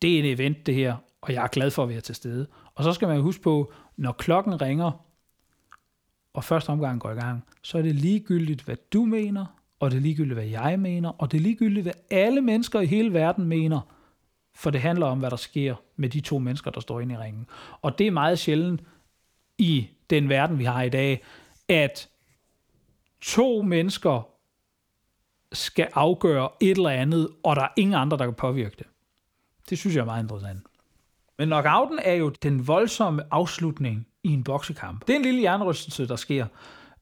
det 0.02 0.14
er 0.14 0.18
en 0.18 0.24
event 0.24 0.66
det 0.66 0.74
her, 0.74 0.96
og 1.22 1.32
jeg 1.32 1.42
er 1.42 1.48
glad 1.48 1.70
for 1.70 1.82
at 1.82 1.88
være 1.88 2.00
til 2.00 2.14
stede. 2.14 2.46
Og 2.74 2.84
så 2.84 2.92
skal 2.92 3.08
man 3.08 3.20
huske 3.20 3.42
på, 3.42 3.72
når 3.96 4.12
klokken 4.12 4.62
ringer, 4.62 5.03
og 6.34 6.44
første 6.44 6.70
omgang 6.70 7.00
går 7.00 7.10
i 7.10 7.14
gang, 7.14 7.44
så 7.62 7.78
er 7.78 7.82
det 7.82 7.94
ligegyldigt, 7.94 8.62
hvad 8.62 8.76
du 8.92 9.04
mener, 9.04 9.46
og 9.80 9.90
det 9.90 9.96
er 9.96 10.00
ligegyldigt, 10.00 10.34
hvad 10.34 10.46
jeg 10.46 10.80
mener, 10.80 11.08
og 11.08 11.32
det 11.32 11.38
er 11.38 11.42
ligegyldigt, 11.42 11.84
hvad 11.84 11.94
alle 12.10 12.40
mennesker 12.40 12.80
i 12.80 12.86
hele 12.86 13.12
verden 13.12 13.44
mener, 13.44 13.80
for 14.54 14.70
det 14.70 14.80
handler 14.80 15.06
om, 15.06 15.18
hvad 15.18 15.30
der 15.30 15.36
sker 15.36 15.74
med 15.96 16.08
de 16.08 16.20
to 16.20 16.38
mennesker, 16.38 16.70
der 16.70 16.80
står 16.80 17.00
inde 17.00 17.14
i 17.14 17.18
ringen. 17.18 17.46
Og 17.82 17.98
det 17.98 18.06
er 18.06 18.10
meget 18.10 18.38
sjældent 18.38 18.82
i 19.58 19.88
den 20.10 20.28
verden, 20.28 20.58
vi 20.58 20.64
har 20.64 20.82
i 20.82 20.88
dag, 20.88 21.24
at 21.68 22.08
to 23.20 23.62
mennesker 23.62 24.28
skal 25.52 25.88
afgøre 25.94 26.48
et 26.60 26.76
eller 26.76 26.90
andet, 26.90 27.28
og 27.42 27.56
der 27.56 27.62
er 27.62 27.72
ingen 27.76 27.94
andre, 27.94 28.18
der 28.18 28.24
kan 28.24 28.34
påvirke 28.34 28.76
det. 28.78 28.86
Det 29.70 29.78
synes 29.78 29.96
jeg 29.96 30.00
er 30.02 30.06
meget 30.06 30.22
interessant. 30.22 30.62
Men 31.38 31.48
knockouten 31.48 31.98
er 32.02 32.14
jo 32.14 32.28
den 32.28 32.68
voldsomme 32.68 33.22
afslutning 33.30 34.06
i 34.24 34.28
en 34.32 34.44
boksekamp. 34.44 35.06
Det 35.06 35.12
er 35.12 35.16
en 35.16 35.24
lille 35.24 35.42
jernrystelse, 35.42 36.08
der 36.08 36.16
sker. 36.16 36.46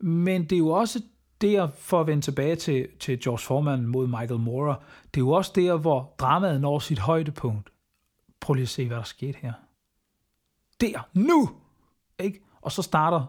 Men 0.01 0.45
det 0.45 0.53
er 0.53 0.59
jo 0.59 0.69
også 0.69 1.03
der, 1.41 1.69
for 1.69 2.01
at 2.01 2.07
vende 2.07 2.23
tilbage 2.23 2.57
til, 2.57 2.89
til 3.01 3.21
George 3.21 3.39
Foreman 3.39 3.87
mod 3.87 4.07
Michael 4.07 4.41
Moore, 4.41 4.77
det 5.15 5.21
er 5.21 5.25
jo 5.25 5.31
også 5.31 5.53
der, 5.55 5.77
hvor 5.77 6.15
dramaet 6.19 6.61
når 6.61 6.79
sit 6.79 6.99
højdepunkt. 6.99 7.71
Prøv 8.41 8.55
lige 8.55 8.63
at 8.63 8.69
se, 8.69 8.87
hvad 8.87 8.97
der 8.97 9.03
skete 9.03 9.39
her. 9.39 9.53
Der, 10.81 11.09
nu! 11.13 11.51
Ikke? 12.19 12.41
Og 12.61 12.73
så 12.73 12.83
starter, 12.83 13.27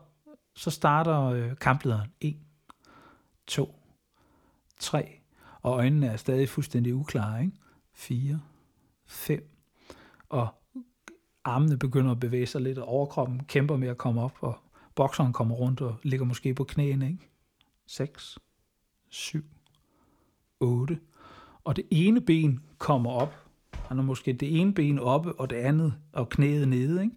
så 0.56 0.72
starter 0.72 1.24
øh, 1.24 1.56
kamplederen. 1.56 2.10
1, 2.22 2.38
2, 3.48 3.76
3, 4.80 5.20
og 5.62 5.74
øjnene 5.74 6.08
er 6.08 6.18
stadig 6.18 6.50
fuldstændig 6.50 6.96
uklare. 6.96 7.42
Ikke? 7.42 7.58
4, 7.94 8.40
5, 9.06 9.50
og 10.30 10.63
armene 11.44 11.78
begynder 11.78 12.12
at 12.12 12.20
bevæge 12.20 12.46
sig 12.46 12.62
lidt, 12.62 12.78
og 12.78 12.88
overkroppen 12.88 13.44
kæmper 13.46 13.78
med 13.78 13.88
at 13.88 13.98
komme 13.98 14.22
op, 14.22 14.38
og 14.42 14.58
bokseren 14.96 15.34
kommer 15.34 15.56
rundt 15.56 15.82
og 15.82 15.96
ligger 16.04 16.26
måske 16.26 16.54
på 16.54 16.64
knæene. 16.64 17.08
Ikke? 17.08 17.30
6, 17.88 18.40
7, 19.10 19.46
8. 20.60 21.00
Og 21.64 21.76
det 21.76 21.86
ene 21.92 22.22
ben 22.22 22.60
kommer 22.78 23.12
op. 23.12 23.36
Han 23.74 23.98
har 23.98 24.04
måske 24.04 24.34
det 24.34 24.60
ene 24.60 24.74
ben 24.74 25.00
oppe, 25.00 25.34
og 25.34 25.50
det 25.50 25.56
andet 25.56 25.94
og 26.14 26.30
knæet 26.30 26.68
nede. 26.68 27.04
Ikke? 27.04 27.16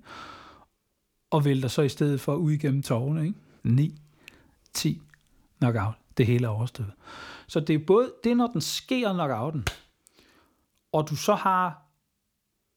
Og 1.30 1.44
vælter 1.44 1.68
så 1.68 1.82
i 1.82 1.88
stedet 1.88 2.20
for 2.20 2.34
ud 2.34 2.52
igennem 2.52 2.82
tårne. 2.82 3.26
Ikke? 3.26 3.38
9, 3.62 3.94
10, 4.72 5.02
knockout. 5.58 5.94
Det 6.16 6.26
hele 6.26 6.46
er 6.46 6.50
overstået. 6.50 6.92
Så 7.46 7.60
det 7.60 7.74
er 7.74 7.86
både 7.86 8.12
det, 8.24 8.36
når 8.36 8.46
den 8.46 8.60
sker 8.60 9.12
knockouten, 9.12 9.64
og 10.92 11.10
du 11.10 11.16
så 11.16 11.34
har 11.34 11.85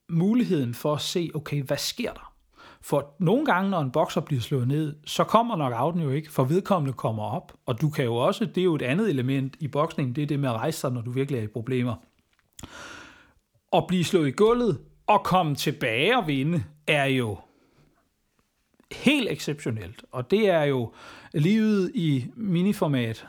muligheden 0.09 0.73
for 0.73 0.93
at 0.93 1.01
se, 1.01 1.31
okay, 1.33 1.63
hvad 1.63 1.77
sker 1.77 2.13
der? 2.13 2.33
For 2.81 3.15
nogle 3.19 3.45
gange, 3.45 3.69
når 3.69 3.81
en 3.81 3.91
bokser 3.91 4.21
bliver 4.21 4.41
slået 4.41 4.67
ned, 4.67 4.95
så 5.05 5.23
kommer 5.23 5.55
nok 5.55 5.73
outen 5.75 6.01
jo 6.01 6.09
ikke, 6.09 6.31
for 6.31 6.43
vedkommende 6.43 6.93
kommer 6.93 7.23
op. 7.23 7.53
Og 7.65 7.81
du 7.81 7.89
kan 7.89 8.05
jo 8.05 8.15
også, 8.15 8.45
det 8.45 8.57
er 8.57 8.65
jo 8.65 8.75
et 8.75 8.81
andet 8.81 9.09
element 9.09 9.55
i 9.59 9.67
boksningen, 9.67 10.15
det 10.15 10.21
er 10.21 10.27
det 10.27 10.39
med 10.39 10.49
at 10.49 10.55
rejse 10.55 10.79
sig, 10.79 10.91
når 10.91 11.01
du 11.01 11.11
virkelig 11.11 11.39
er 11.39 11.43
i 11.43 11.47
problemer. 11.47 11.95
At 13.73 13.87
blive 13.87 14.03
slået 14.03 14.27
i 14.27 14.31
gulvet 14.31 14.79
og 15.07 15.23
komme 15.23 15.55
tilbage 15.55 16.17
og 16.17 16.27
vinde, 16.27 16.63
er 16.87 17.05
jo 17.05 17.37
helt 18.91 19.31
exceptionelt. 19.31 20.03
Og 20.11 20.31
det 20.31 20.49
er 20.49 20.63
jo 20.63 20.93
livet 21.33 21.91
i 21.95 22.25
miniformat 22.35 23.27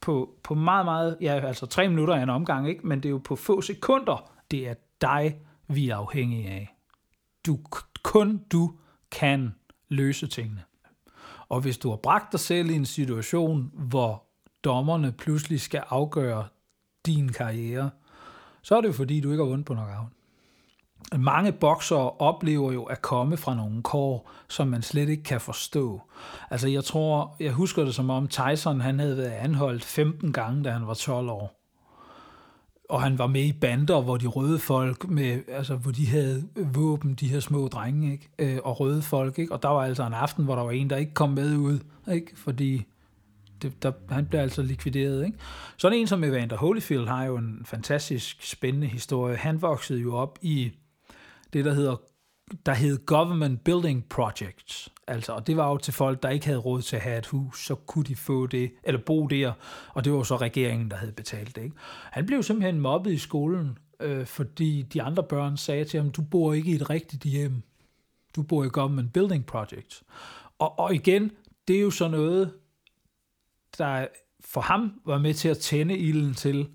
på, 0.00 0.34
på 0.42 0.54
meget, 0.54 0.84
meget, 0.84 1.16
ja, 1.20 1.46
altså 1.46 1.66
tre 1.66 1.88
minutter 1.88 2.14
er 2.14 2.22
en 2.22 2.30
omgang, 2.30 2.68
ikke? 2.68 2.86
men 2.86 2.98
det 2.98 3.08
er 3.08 3.10
jo 3.10 3.20
på 3.24 3.36
få 3.36 3.60
sekunder, 3.60 4.30
det 4.50 4.68
er 4.68 4.74
dig, 5.00 5.36
vi 5.70 5.88
er 5.88 5.96
afhængige 5.96 6.48
af. 6.48 6.76
Du, 7.46 7.58
kun 8.02 8.40
du 8.52 8.72
kan 9.10 9.54
løse 9.88 10.26
tingene. 10.26 10.62
Og 11.48 11.60
hvis 11.60 11.78
du 11.78 11.88
har 11.90 11.96
bragt 11.96 12.32
dig 12.32 12.40
selv 12.40 12.70
i 12.70 12.74
en 12.74 12.86
situation, 12.86 13.70
hvor 13.74 14.24
dommerne 14.64 15.12
pludselig 15.12 15.60
skal 15.60 15.82
afgøre 15.88 16.46
din 17.06 17.28
karriere, 17.28 17.90
så 18.62 18.76
er 18.76 18.80
det 18.80 18.88
jo 18.88 18.92
fordi, 18.92 19.20
du 19.20 19.30
ikke 19.30 19.42
har 19.42 19.48
vundet 19.48 19.66
på 19.66 19.74
knockout. 19.74 20.06
Mange 21.18 21.52
boksere 21.52 22.10
oplever 22.10 22.72
jo 22.72 22.84
at 22.84 23.02
komme 23.02 23.36
fra 23.36 23.54
nogle 23.54 23.82
kår, 23.82 24.30
som 24.48 24.68
man 24.68 24.82
slet 24.82 25.08
ikke 25.08 25.22
kan 25.22 25.40
forstå. 25.40 26.02
Altså 26.50 26.68
jeg 26.68 26.84
tror, 26.84 27.36
jeg 27.40 27.52
husker 27.52 27.84
det 27.84 27.94
som 27.94 28.10
om 28.10 28.28
Tyson 28.28 28.80
han 28.80 28.98
havde 28.98 29.16
været 29.16 29.30
anholdt 29.30 29.84
15 29.84 30.32
gange, 30.32 30.64
da 30.64 30.70
han 30.70 30.86
var 30.86 30.94
12 30.94 31.28
år 31.28 31.59
og 32.90 33.02
han 33.02 33.18
var 33.18 33.26
med 33.26 33.44
i 33.44 33.52
bander, 33.52 34.00
hvor 34.00 34.16
de 34.16 34.26
røde 34.26 34.58
folk, 34.58 35.08
med, 35.08 35.40
altså, 35.48 35.76
hvor 35.76 35.90
de 35.92 36.06
havde 36.06 36.48
våben, 36.56 37.14
de 37.14 37.28
her 37.28 37.40
små 37.40 37.68
drenge, 37.68 38.12
ikke? 38.12 38.28
Øh, 38.38 38.58
og 38.64 38.80
røde 38.80 39.02
folk, 39.02 39.38
ikke? 39.38 39.52
og 39.52 39.62
der 39.62 39.68
var 39.68 39.82
altså 39.84 40.06
en 40.06 40.14
aften, 40.14 40.44
hvor 40.44 40.54
der 40.54 40.62
var 40.62 40.70
en, 40.70 40.90
der 40.90 40.96
ikke 40.96 41.14
kom 41.14 41.30
med 41.30 41.56
ud, 41.56 41.78
ikke? 42.12 42.32
fordi 42.36 42.86
det, 43.62 43.82
der, 43.82 43.92
han 44.08 44.26
blev 44.26 44.40
altså 44.40 44.62
likvideret. 44.62 45.26
Ikke? 45.26 45.38
Sådan 45.76 45.98
en 45.98 46.06
som 46.06 46.24
Evander 46.24 46.56
Holyfield 46.56 47.06
har 47.06 47.24
jo 47.24 47.36
en 47.36 47.62
fantastisk 47.64 48.42
spændende 48.42 48.86
historie. 48.86 49.36
Han 49.36 49.62
voksede 49.62 50.00
jo 50.00 50.14
op 50.14 50.38
i 50.42 50.72
det, 51.52 51.64
der 51.64 51.74
hedder 51.74 51.96
der 52.66 52.74
hed 52.74 53.06
Government 53.06 53.64
Building 53.64 54.04
Projects. 54.08 54.88
Altså, 55.10 55.32
og 55.32 55.46
det 55.46 55.56
var 55.56 55.68
jo 55.68 55.76
til 55.76 55.92
folk, 55.92 56.22
der 56.22 56.28
ikke 56.28 56.46
havde 56.46 56.58
råd 56.58 56.82
til 56.82 56.96
at 56.96 57.02
have 57.02 57.18
et 57.18 57.26
hus, 57.26 57.64
så 57.64 57.74
kunne 57.74 58.04
de 58.04 58.16
få 58.16 58.46
det, 58.46 58.72
eller 58.82 59.00
bo 59.06 59.26
der, 59.26 59.52
og 59.94 60.04
det 60.04 60.12
var 60.12 60.22
så 60.22 60.36
regeringen, 60.36 60.90
der 60.90 60.96
havde 60.96 61.12
betalt 61.12 61.56
det. 61.56 61.62
Ikke? 61.62 61.76
Han 62.12 62.26
blev 62.26 62.42
simpelthen 62.42 62.80
mobbet 62.80 63.12
i 63.12 63.18
skolen, 63.18 63.78
øh, 64.00 64.26
fordi 64.26 64.82
de 64.82 65.02
andre 65.02 65.22
børn 65.22 65.56
sagde 65.56 65.84
til 65.84 66.00
ham, 66.00 66.10
du 66.10 66.22
bor 66.22 66.52
ikke 66.52 66.70
i 66.70 66.74
et 66.74 66.90
rigtigt 66.90 67.22
hjem. 67.22 67.62
Du 68.36 68.42
bor 68.42 68.64
i 68.64 68.68
Government 68.68 69.12
Building 69.12 69.46
Project. 69.46 70.02
Og, 70.58 70.78
og 70.78 70.94
igen, 70.94 71.30
det 71.68 71.76
er 71.76 71.80
jo 71.80 71.90
så 71.90 72.08
noget, 72.08 72.52
der 73.78 74.06
for 74.40 74.60
ham 74.60 75.00
var 75.04 75.18
med 75.18 75.34
til 75.34 75.48
at 75.48 75.58
tænde 75.58 75.98
ilden 75.98 76.34
til, 76.34 76.68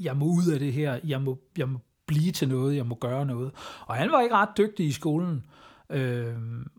jeg 0.00 0.16
må 0.16 0.26
ud 0.26 0.52
af 0.52 0.58
det 0.58 0.72
her, 0.72 1.00
jeg 1.04 1.22
må, 1.22 1.38
jeg 1.58 1.68
må 1.68 1.78
blive 2.06 2.32
til 2.32 2.48
noget, 2.48 2.76
jeg 2.76 2.86
må 2.86 2.94
gøre 2.94 3.26
noget. 3.26 3.52
Og 3.86 3.94
han 3.94 4.12
var 4.12 4.20
ikke 4.20 4.34
ret 4.34 4.58
dygtig 4.58 4.86
i 4.86 4.92
skolen. 4.92 5.44
Øh, 5.90 6.34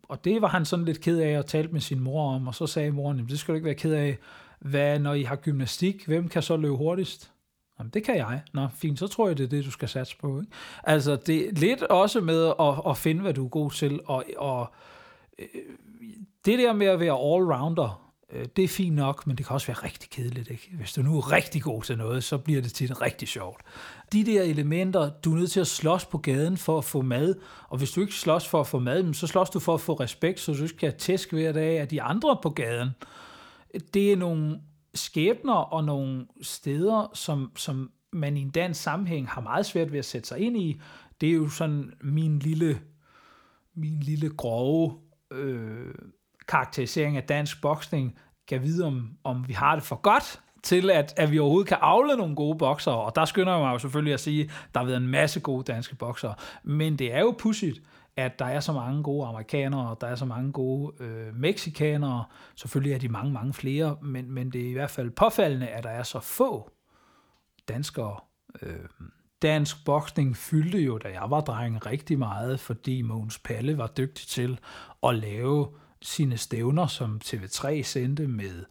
og 0.10 0.26
det 0.26 0.42
var 0.42 0.48
han 0.48 0.66
sådan 0.66 0.86
lidt 0.86 1.02
ked 1.02 1.20
af 1.20 1.30
at 1.30 1.46
tale 1.46 1.68
med 1.68 1.82
sin 1.82 2.00
mor 2.00 2.36
om, 2.36 2.48
og 2.48 2.56
så 2.56 2.68
sagde 2.68 2.92
moren, 2.92 3.26
det 3.30 3.40
skal 3.40 3.52
du 3.52 3.56
ikke 3.56 3.66
være 3.66 3.76
ked 3.76 3.94
af. 3.94 4.18
Hvad, 4.60 5.00
når 5.00 5.14
I 5.14 5.24
har 5.24 5.36
gymnastik, 5.36 6.06
hvem 6.06 6.28
kan 6.28 6.42
så 6.42 6.58
løbe 6.58 6.76
hurtigst? 6.76 7.32
Jamen, 7.80 7.92
det 7.94 8.04
kan 8.04 8.18
jeg. 8.18 8.42
Nå, 8.54 8.68
fint, 8.76 9.00
så 9.00 9.08
tror 9.08 9.28
jeg, 9.28 9.38
det 9.38 9.44
er 9.44 9.48
det, 9.48 9.66
du 9.66 9.72
skal 9.72 9.90
satse 9.90 10.18
på. 10.18 10.40
Ikke? 10.40 10.52
Altså, 10.84 11.16
det 11.16 11.48
er 11.48 11.52
lidt 11.52 11.84
også 11.84 12.22
med 12.22 12.54
at, 12.60 12.92
at 12.92 12.98
finde, 12.98 13.22
hvad 13.22 13.34
du 13.34 13.46
er 13.46 13.50
god 13.50 13.72
til, 13.72 14.00
og, 14.06 14.26
og 14.38 14.74
øh, 15.40 15.46
det 16.46 16.60
der 16.60 16.74
med 16.74 16.88
at 16.88 17.00
være 17.00 17.36
allrounder, 17.36 18.03
Øh, 18.32 18.46
det 18.56 18.64
er 18.64 18.68
fint 18.68 18.96
nok, 18.96 19.28
men 19.28 19.38
det 19.38 19.46
kan 19.46 19.54
også 19.54 19.68
være 19.68 19.84
rigtig 19.84 20.10
kedeligt. 20.10 20.50
Ikke? 20.50 20.72
Hvis 20.78 20.94
du 20.94 21.02
nu 21.02 21.18
er 21.18 21.32
rigtig 21.32 21.62
god 21.62 21.84
til 21.84 21.98
noget, 21.98 22.24
så 22.24 22.38
bliver 22.38 22.62
det 22.62 22.74
tit 22.74 23.02
rigtig 23.02 23.28
sjovt. 23.28 23.62
De 24.14 24.26
der 24.26 24.42
elementer, 24.42 25.10
du 25.10 25.34
er 25.34 25.38
nødt 25.38 25.52
til 25.52 25.60
at 25.60 25.68
slås 25.68 26.06
på 26.06 26.18
gaden 26.18 26.58
for 26.58 26.78
at 26.78 26.86
få 26.86 27.02
mad, 27.02 27.36
og 27.70 27.78
hvis 27.78 27.92
du 27.92 28.02
ikke 28.02 28.14
slås 28.14 28.48
for 28.48 28.60
at 28.60 28.68
få 28.68 28.80
mad, 28.80 29.14
så 29.14 29.28
slås 29.28 29.50
du 29.50 29.60
for 29.60 29.74
at 29.74 29.82
få 29.82 29.94
respekt, 29.94 30.40
så 30.40 30.54
du 30.54 30.64
ikke 30.64 30.78
kan 30.78 30.98
tæsk 30.98 31.32
hver 31.32 31.52
dag 31.52 31.80
af 31.80 31.88
de 31.88 32.02
andre 32.02 32.38
på 32.44 32.50
gaden. 32.50 32.90
Det 33.94 34.12
er 34.12 34.16
nogle 34.16 34.60
skæbner 34.94 35.54
og 35.54 35.84
nogle 35.84 36.28
steder, 36.42 37.12
som, 37.14 37.52
som 37.56 37.92
man 38.12 38.38
i 38.38 38.42
en 38.42 38.50
dansk 38.50 38.82
sammenhæng 38.82 39.30
har 39.30 39.42
meget 39.42 39.66
svært 39.66 39.92
ved 39.92 40.00
at 40.00 40.06
sætte 40.06 40.28
sig 40.28 40.40
ind 40.40 40.58
i. 40.58 40.82
Det 41.22 41.30
er 41.30 41.34
jo 41.34 41.50
sådan 41.50 41.94
min 42.02 42.40
lille, 42.40 42.80
min 43.76 44.00
lille 44.00 44.30
grove 44.30 44.98
øh, 45.32 45.96
karakterisering 46.48 47.18
af 47.18 47.24
dansk 47.24 47.62
boksning, 47.62 48.18
kan 48.48 48.64
vide, 48.64 48.86
om, 48.86 49.10
om 49.24 49.48
vi 49.48 49.54
har 49.54 49.76
det 49.76 49.84
for 49.84 49.96
godt, 49.96 50.42
til 50.64 50.92
at, 50.92 51.14
at 51.18 51.32
vi 51.32 51.40
overhovedet 51.40 51.68
kan 51.68 51.78
afle 51.82 52.16
nogle 52.16 52.36
gode 52.36 52.58
boksere. 52.58 52.96
Og 52.96 53.16
der 53.16 53.26
skynder 53.26 53.54
jeg 53.54 53.62
mig 53.62 53.74
jo 53.74 53.80
selvfølgelig 53.80 54.14
at 54.14 54.20
sige, 54.20 54.44
at 54.44 54.50
der 54.74 54.80
har 54.80 54.88
været 54.88 54.98
en 54.98 55.08
masse 55.08 55.40
gode 55.40 55.64
danske 55.64 55.96
boksere. 55.96 56.36
Men 56.64 57.00
det 57.00 57.14
er 57.14 57.20
jo 57.20 57.36
pudsigt, 57.40 57.82
at 58.18 58.40
der 58.40 58.46
er 58.46 58.60
så 58.60 58.74
mange 58.74 59.04
gode 59.04 59.28
amerikanere, 59.28 59.90
og 59.90 60.02
der 60.02 60.08
er 60.08 60.16
så 60.16 60.26
mange 60.26 60.52
gode 60.52 61.04
øh, 61.04 61.36
meksikanere. 61.36 62.26
Selvfølgelig 62.56 62.94
er 62.94 63.00
de 63.00 63.10
mange, 63.10 63.34
mange 63.34 63.54
flere, 63.54 63.98
men, 64.02 64.32
men 64.32 64.50
det 64.50 64.62
er 64.62 64.70
i 64.70 64.74
hvert 64.74 64.90
fald 64.90 65.12
påfaldende, 65.12 65.68
at 65.68 65.84
der 65.84 65.90
er 65.90 66.04
så 66.04 66.20
få 66.20 66.72
danskere. 67.68 68.20
Øh, 68.62 68.76
dansk 69.42 69.86
boksning 69.86 70.38
fyldte 70.38 70.80
jo, 70.80 70.98
da 70.98 71.08
jeg 71.08 71.30
var 71.30 71.42
dreng, 71.42 71.86
rigtig 71.86 72.20
meget, 72.20 72.60
fordi 72.60 73.02
Mogens 73.02 73.40
Palle 73.40 73.78
var 73.78 73.88
dygtig 73.88 74.28
til 74.28 74.60
at 75.04 75.16
lave 75.16 75.68
sine 76.04 76.38
stævner, 76.38 76.88
som 76.88 77.22
TV3 77.26 77.84
sendte 77.84 78.28
med 78.28 78.66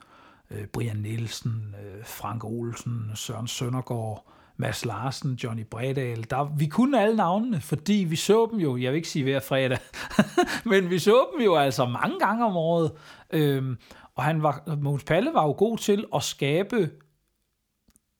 øh, 0.50 0.66
Brian 0.66 0.96
Nielsen, 0.96 1.74
øh, 1.84 2.04
Frank 2.04 2.44
Olsen, 2.44 3.10
Søren 3.14 3.48
Søndergaard, 3.48 4.26
Mads 4.56 4.84
Larsen, 4.84 5.34
Johnny 5.34 5.64
Bredal. 5.70 6.26
Der, 6.30 6.56
vi 6.58 6.66
kunne 6.66 7.00
alle 7.00 7.16
navnene, 7.16 7.60
fordi 7.60 8.06
vi 8.08 8.16
så 8.16 8.48
dem 8.50 8.58
jo, 8.58 8.76
jeg 8.76 8.92
vil 8.92 8.96
ikke 8.96 9.08
sige 9.08 9.22
hver 9.22 9.40
fredag, 9.40 9.78
men 10.70 10.90
vi 10.90 10.98
så 10.98 11.26
dem 11.32 11.44
jo 11.44 11.56
altså 11.56 11.86
mange 11.86 12.18
gange 12.18 12.44
om 12.44 12.56
året. 12.56 12.92
Øhm, 13.30 13.78
og 14.14 14.24
han 14.24 14.42
var, 14.42 14.76
Måns 14.80 15.04
Palle 15.04 15.30
var 15.34 15.44
jo 15.44 15.54
god 15.58 15.78
til 15.78 16.04
at 16.14 16.22
skabe 16.22 16.90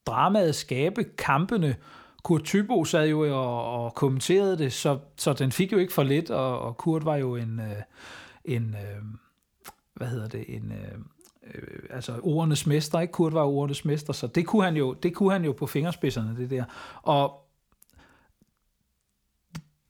dramaet, 0.06 0.54
skabe 0.54 1.04
kampene. 1.04 1.76
Kurt 2.22 2.44
Tybo 2.44 2.84
sad 2.84 3.08
jo 3.08 3.20
og, 3.20 3.84
og 3.84 3.94
kommenterede 3.94 4.58
det, 4.58 4.72
så, 4.72 4.98
så 5.16 5.32
den 5.32 5.52
fik 5.52 5.72
jo 5.72 5.78
ikke 5.78 5.92
for 5.92 6.02
lidt, 6.02 6.30
og, 6.30 6.60
og 6.60 6.76
Kurt 6.76 7.04
var 7.04 7.16
jo 7.16 7.36
en... 7.36 7.60
Øh, 7.60 7.82
en 8.44 8.74
øh, 8.74 9.02
hvad 9.94 10.08
hedder 10.08 10.28
det, 10.28 10.56
en, 10.56 10.72
øh, 10.72 10.98
øh, 11.54 11.78
altså 11.90 12.20
ordenes 12.22 12.66
mester, 12.66 13.00
ikke? 13.00 13.12
Kurt 13.12 13.32
var 13.32 13.44
ordenes 13.44 13.84
mester, 13.84 14.12
så 14.12 14.26
det 14.26 14.46
kunne 14.46 14.64
han 14.64 14.76
jo, 14.76 14.92
det 14.92 15.14
kunne 15.14 15.32
han 15.32 15.44
jo 15.44 15.52
på 15.52 15.66
fingerspidserne, 15.66 16.36
det 16.36 16.50
der. 16.50 16.64
Og 17.02 17.48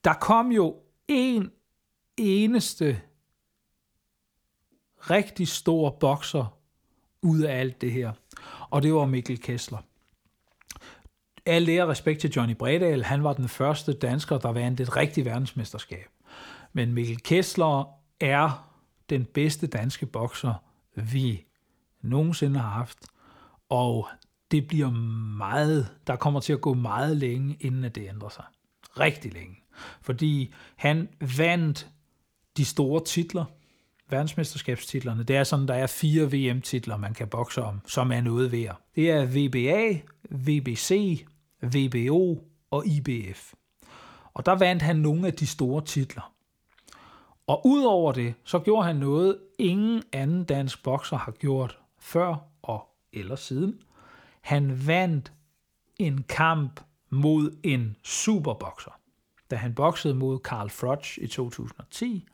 der 0.03 0.13
kom 0.13 0.51
jo 0.51 0.75
en 1.07 1.51
eneste 2.17 3.01
rigtig 4.99 5.47
stor 5.47 5.89
bokser 5.89 6.57
ud 7.21 7.41
af 7.41 7.59
alt 7.59 7.81
det 7.81 7.91
her, 7.91 8.11
og 8.69 8.83
det 8.83 8.93
var 8.93 9.05
Mikkel 9.05 9.41
Kessler. 9.41 9.77
Al 11.45 11.69
ære 11.69 11.87
respekt 11.87 12.21
til 12.21 12.31
Johnny 12.31 12.55
Bredal, 12.55 13.03
han 13.03 13.23
var 13.23 13.33
den 13.33 13.49
første 13.49 13.93
dansker, 13.93 14.37
der 14.37 14.51
vandt 14.51 14.79
et 14.79 14.95
rigtigt 14.95 15.25
verdensmesterskab. 15.25 16.07
Men 16.73 16.93
Mikkel 16.93 17.23
Kessler 17.23 18.02
er 18.19 18.69
den 19.09 19.25
bedste 19.25 19.67
danske 19.67 20.05
bokser, 20.05 20.53
vi 20.95 21.45
nogensinde 22.01 22.59
har 22.59 22.69
haft. 22.69 22.97
Og 23.69 24.07
det 24.51 24.67
bliver 24.67 24.89
meget, 25.37 25.89
der 26.07 26.15
kommer 26.15 26.39
til 26.39 26.53
at 26.53 26.61
gå 26.61 26.73
meget 26.73 27.17
længe, 27.17 27.57
inden 27.59 27.83
at 27.83 27.95
det 27.95 28.09
ændrer 28.09 28.29
sig. 28.29 28.43
Rigtig 28.99 29.33
længe. 29.33 29.55
Fordi 30.01 30.53
han 30.75 31.09
vandt 31.37 31.87
de 32.57 32.65
store 32.65 33.03
titler, 33.03 33.45
verdensmesterskabstitlerne. 34.09 35.23
Det 35.23 35.35
er 35.35 35.43
sådan, 35.43 35.67
der 35.67 35.73
er 35.73 35.87
fire 35.87 36.31
VM-titler, 36.31 36.97
man 36.97 37.13
kan 37.13 37.27
bokse 37.27 37.63
om, 37.63 37.81
som 37.87 38.11
er 38.11 38.21
noget 38.21 38.51
værd. 38.51 38.81
Det 38.95 39.11
er 39.11 39.25
VBA, 39.25 39.99
VBC, 40.29 41.25
VBO 41.61 42.43
og 42.71 42.87
IBF. 42.87 43.53
Og 44.33 44.45
der 44.45 44.51
vandt 44.51 44.81
han 44.81 44.95
nogle 44.95 45.27
af 45.27 45.33
de 45.33 45.47
store 45.47 45.85
titler. 45.85 46.32
Og 47.47 47.61
udover 47.65 48.11
det, 48.11 48.33
så 48.43 48.59
gjorde 48.59 48.85
han 48.85 48.95
noget, 48.95 49.37
ingen 49.59 50.03
anden 50.11 50.43
dansk 50.43 50.83
bokser 50.83 51.17
har 51.17 51.31
gjort 51.31 51.79
før 51.99 52.35
og 52.61 52.87
eller 53.13 53.35
siden. 53.35 53.79
Han 54.41 54.87
vandt 54.87 55.33
en 55.99 56.25
kamp 56.29 56.81
mod 57.09 57.57
en 57.63 57.95
superbokser. 58.03 58.91
Da 59.51 59.55
han 59.55 59.73
boksede 59.73 60.15
mod 60.15 60.39
Carl 60.39 60.69
Froch 60.69 61.17
i 61.21 61.27
2010, 61.27 62.27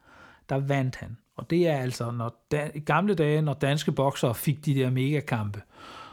der 0.50 0.58
vandt 0.58 0.96
han. 0.96 1.18
Og 1.36 1.50
det 1.50 1.68
er 1.68 1.78
altså, 1.78 2.12
når 2.12 2.46
da, 2.52 2.72
i 2.76 2.80
gamle 2.80 3.16
dage, 3.16 3.42
når 3.42 3.54
danske 3.54 3.92
boksere 3.92 4.36
fik 4.36 4.66
de 4.66 4.76
der 4.76 4.90
megakampe, 4.90 5.62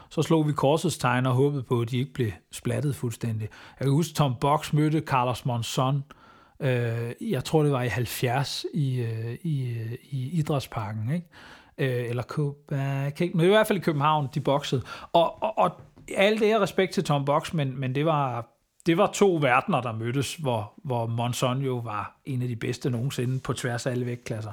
så 0.09 0.21
slog 0.21 0.47
vi 0.47 0.53
korsets 0.53 0.97
tegn 0.97 1.25
og 1.25 1.33
håbede 1.33 1.63
på, 1.63 1.81
at 1.81 1.91
de 1.91 1.97
ikke 1.97 2.13
blev 2.13 2.31
splattet 2.51 2.95
fuldstændig. 2.95 3.49
Jeg 3.79 3.85
kan 3.85 3.91
huske, 3.91 4.13
Tom 4.13 4.35
Box 4.41 4.73
mødte 4.73 4.99
Carlos 4.99 5.45
Monson 5.45 6.03
Øh, 6.59 7.11
jeg 7.21 7.43
tror, 7.43 7.63
det 7.63 7.71
var 7.71 7.81
i 7.81 7.87
70 7.87 8.65
i, 8.73 8.99
øh, 8.99 9.37
i, 9.41 9.69
øh, 9.69 9.93
i 10.09 10.29
Idrætsparken, 10.39 11.11
ikke? 11.13 11.27
Øh, 11.77 12.09
eller 12.09 12.23
København, 12.23 13.37
men 13.37 13.45
i 13.45 13.49
hvert 13.49 13.67
fald 13.67 13.77
i 13.77 13.81
København, 13.81 14.27
de 14.33 14.39
boksede. 14.39 14.81
Og, 15.13 15.43
og, 15.43 15.57
og 15.57 15.71
alt 16.15 16.39
det 16.39 16.47
her 16.47 16.61
respekt 16.61 16.93
til 16.93 17.03
Tom 17.03 17.25
Box, 17.25 17.53
men, 17.53 17.79
men 17.79 17.95
det 17.95 18.05
var 18.05 18.57
det 18.87 18.97
var 18.97 19.07
to 19.07 19.35
verdener, 19.35 19.81
der 19.81 19.91
mødtes, 19.91 20.35
hvor, 20.35 20.73
hvor 20.83 21.07
Monson 21.07 21.61
jo 21.61 21.77
var 21.77 22.19
en 22.25 22.41
af 22.41 22.47
de 22.47 22.55
bedste 22.55 22.89
nogensinde 22.89 23.39
på 23.39 23.53
tværs 23.53 23.85
af 23.85 23.91
alle 23.91 24.05
vægtklasser. 24.05 24.51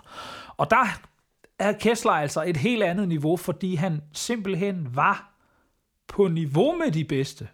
Og 0.56 0.70
der 0.70 0.86
er 1.58 1.72
Kessler 1.72 2.12
altså 2.12 2.42
et 2.46 2.56
helt 2.56 2.82
andet 2.82 3.08
niveau, 3.08 3.36
fordi 3.36 3.74
han 3.74 4.00
simpelthen 4.12 4.88
var 4.96 5.34
på 6.08 6.28
niveau 6.28 6.76
med 6.76 6.92
de 6.92 7.04
bedste. 7.04 7.48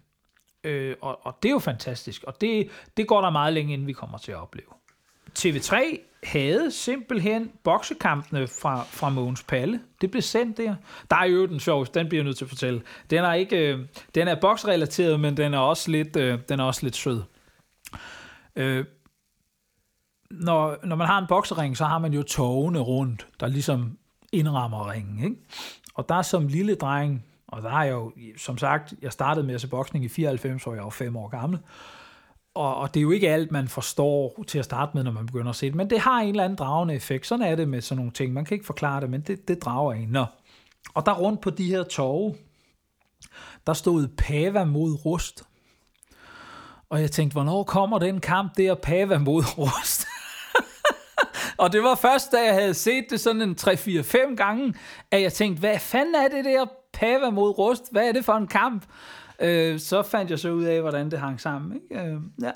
Øh, 0.63 0.95
og, 1.01 1.25
og 1.25 1.37
det 1.43 1.49
er 1.49 1.53
jo 1.53 1.59
fantastisk, 1.59 2.23
og 2.23 2.41
det, 2.41 2.69
det 2.97 3.07
går 3.07 3.21
der 3.21 3.29
meget 3.29 3.53
længe, 3.53 3.73
inden 3.73 3.87
vi 3.87 3.93
kommer 3.93 4.17
til 4.17 4.31
at 4.31 4.37
opleve. 4.37 4.67
TV3 5.39 5.75
havde 6.23 6.71
simpelthen 6.71 7.51
boksekampene 7.63 8.47
fra, 8.47 8.83
fra 8.83 9.09
Mogens 9.09 9.43
Palle. 9.43 9.81
Det 10.01 10.11
blev 10.11 10.21
sendt 10.21 10.57
der. 10.57 10.75
Der 11.09 11.15
er 11.15 11.25
jo 11.25 11.45
den 11.45 11.59
sjov, 11.59 11.85
den 11.85 12.09
bliver 12.09 12.19
jeg 12.19 12.25
nødt 12.25 12.37
til 12.37 12.45
at 12.45 12.49
fortælle. 12.49 12.81
Den 13.09 13.23
er 13.23 13.33
ikke, 13.33 13.73
øh, 13.73 13.79
den 14.15 14.27
er 14.27 14.35
boksrelateret, 14.35 15.19
men 15.19 15.37
den 15.37 15.53
er 15.53 15.59
også 15.59 15.91
lidt, 15.91 16.15
øh, 16.15 16.39
den 16.49 16.59
er 16.59 16.63
også 16.63 16.83
lidt 16.83 16.95
sød. 16.95 17.21
Øh, 18.55 18.85
når, 20.31 20.77
når 20.83 20.95
man 20.95 21.07
har 21.07 21.17
en 21.17 21.27
boksering, 21.27 21.77
så 21.77 21.85
har 21.85 21.99
man 21.99 22.13
jo 22.13 22.23
togene 22.23 22.79
rundt, 22.79 23.27
der 23.39 23.47
ligesom 23.47 23.97
indrammer 24.31 24.91
ringen. 24.91 25.23
Ikke? 25.23 25.35
Og 25.93 26.09
der 26.09 26.21
som 26.21 26.47
lille 26.47 26.75
dreng, 26.75 27.25
og 27.51 27.61
der 27.61 27.79
er 27.79 27.83
jo, 27.83 28.11
som 28.37 28.57
sagt, 28.57 28.93
jeg 29.01 29.11
startede 29.11 29.45
med 29.45 29.55
at 29.55 29.61
se 29.61 29.67
boksning 29.67 30.05
i 30.05 30.07
94, 30.07 30.63
hvor 30.63 30.73
jeg 30.73 30.83
var 30.83 30.89
fem 30.89 31.15
år 31.15 31.27
gammel, 31.27 31.59
og, 32.53 32.75
og 32.75 32.93
det 32.93 32.99
er 32.99 33.01
jo 33.01 33.11
ikke 33.11 33.29
alt, 33.29 33.51
man 33.51 33.67
forstår 33.67 34.43
til 34.47 34.59
at 34.59 34.65
starte 34.65 34.91
med, 34.93 35.03
når 35.03 35.11
man 35.11 35.25
begynder 35.25 35.49
at 35.49 35.55
se 35.55 35.65
det, 35.65 35.75
men 35.75 35.89
det 35.89 35.99
har 35.99 36.19
en 36.19 36.29
eller 36.29 36.43
anden 36.43 36.57
dragende 36.57 36.93
effekt. 36.93 37.27
Sådan 37.27 37.45
er 37.45 37.55
det 37.55 37.67
med 37.67 37.81
sådan 37.81 37.97
nogle 37.97 38.11
ting. 38.11 38.33
Man 38.33 38.45
kan 38.45 38.55
ikke 38.55 38.65
forklare 38.65 39.01
det, 39.01 39.09
men 39.09 39.21
det, 39.21 39.47
det 39.47 39.63
drager 39.63 39.93
en. 39.93 40.07
Nå. 40.09 40.25
Og 40.93 41.05
der 41.05 41.13
rundt 41.13 41.41
på 41.41 41.49
de 41.49 41.67
her 41.67 41.83
torve, 41.83 42.35
der 43.67 43.73
stod 43.73 44.07
Pava 44.07 44.63
mod 44.63 45.05
Rust. 45.05 45.43
Og 46.89 47.01
jeg 47.01 47.11
tænkte, 47.11 47.33
hvornår 47.33 47.63
kommer 47.63 47.99
den 47.99 48.19
kamp 48.19 48.57
der, 48.57 48.75
Pava 48.75 49.17
mod 49.17 49.43
Rust? 49.57 50.07
og 51.61 51.73
det 51.73 51.83
var 51.83 51.95
først, 51.95 52.31
da 52.31 52.37
jeg 52.45 52.53
havde 52.53 52.73
set 52.73 53.05
det 53.09 53.19
sådan 53.19 53.41
en 53.41 53.55
3-4-5 53.61 54.35
gange, 54.35 54.73
at 55.11 55.21
jeg 55.21 55.33
tænkte, 55.33 55.59
hvad 55.59 55.79
fanden 55.79 56.15
er 56.15 56.27
det 56.27 56.45
der 56.45 56.65
Pava 57.01 57.29
mod 57.29 57.57
Rust? 57.57 57.91
Hvad 57.91 58.07
er 58.07 58.11
det 58.11 58.25
for 58.25 58.33
en 58.33 58.47
kamp? 58.47 58.85
Øh, 59.41 59.79
så 59.79 60.01
fandt 60.01 60.31
jeg 60.31 60.39
så 60.39 60.51
ud 60.51 60.63
af, 60.63 60.81
hvordan 60.81 61.11
det 61.11 61.19
hang 61.19 61.41
sammen. 61.41 61.73
Ikke? 61.75 62.03
Øh, 62.03 62.21
ja. 62.41 62.51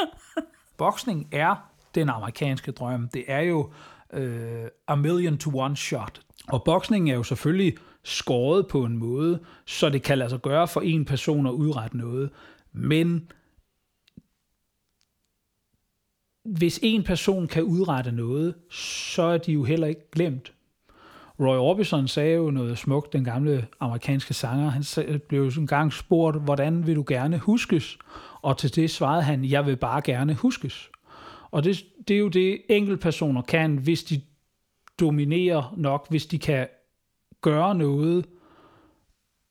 Boksning 0.78 1.28
er 1.32 1.70
den 1.94 2.08
amerikanske 2.08 2.72
drøm. 2.72 3.08
Det 3.08 3.24
er 3.26 3.40
jo 3.40 3.70
øh, 4.12 4.64
a 4.88 4.94
million 4.94 5.38
to 5.38 5.58
one 5.58 5.76
shot. 5.76 6.20
Og 6.48 6.64
boksning 6.64 7.10
er 7.10 7.14
jo 7.14 7.22
selvfølgelig 7.22 7.74
skåret 8.02 8.66
på 8.66 8.84
en 8.84 8.98
måde, 8.98 9.40
så 9.66 9.88
det 9.88 10.02
kan 10.02 10.18
lade 10.18 10.30
sig 10.30 10.40
gøre 10.40 10.68
for 10.68 10.80
en 10.80 11.04
person 11.04 11.46
at 11.46 11.52
udrette 11.52 11.96
noget. 11.96 12.30
Men 12.72 13.30
hvis 16.44 16.80
en 16.82 17.04
person 17.04 17.46
kan 17.46 17.62
udrette 17.62 18.12
noget, 18.12 18.54
så 18.70 19.22
er 19.22 19.38
de 19.38 19.52
jo 19.52 19.64
heller 19.64 19.86
ikke 19.86 20.10
glemt. 20.10 20.52
Roy 21.40 21.56
Orbison 21.56 22.08
sagde 22.08 22.34
jo 22.34 22.50
noget 22.50 22.78
smukt, 22.78 23.12
den 23.12 23.24
gamle 23.24 23.66
amerikanske 23.80 24.34
sanger. 24.34 24.70
Han 24.70 24.84
blev 25.28 25.42
jo 25.42 25.60
en 25.60 25.66
gang 25.66 25.92
spurgt, 25.92 26.44
hvordan 26.44 26.86
vil 26.86 26.96
du 26.96 27.04
gerne 27.08 27.38
huskes? 27.38 27.98
Og 28.42 28.58
til 28.58 28.76
det 28.76 28.90
svarede 28.90 29.22
han, 29.22 29.44
jeg 29.44 29.66
vil 29.66 29.76
bare 29.76 30.00
gerne 30.00 30.34
huskes. 30.34 30.90
Og 31.50 31.64
det, 31.64 31.84
det 32.08 32.14
er 32.14 32.20
jo 32.20 32.28
det, 32.28 32.60
enkeltpersoner 32.68 33.42
kan, 33.42 33.76
hvis 33.76 34.04
de 34.04 34.20
dominerer 35.00 35.74
nok, 35.76 36.06
hvis 36.10 36.26
de 36.26 36.38
kan 36.38 36.68
gøre 37.40 37.74
noget, 37.74 38.26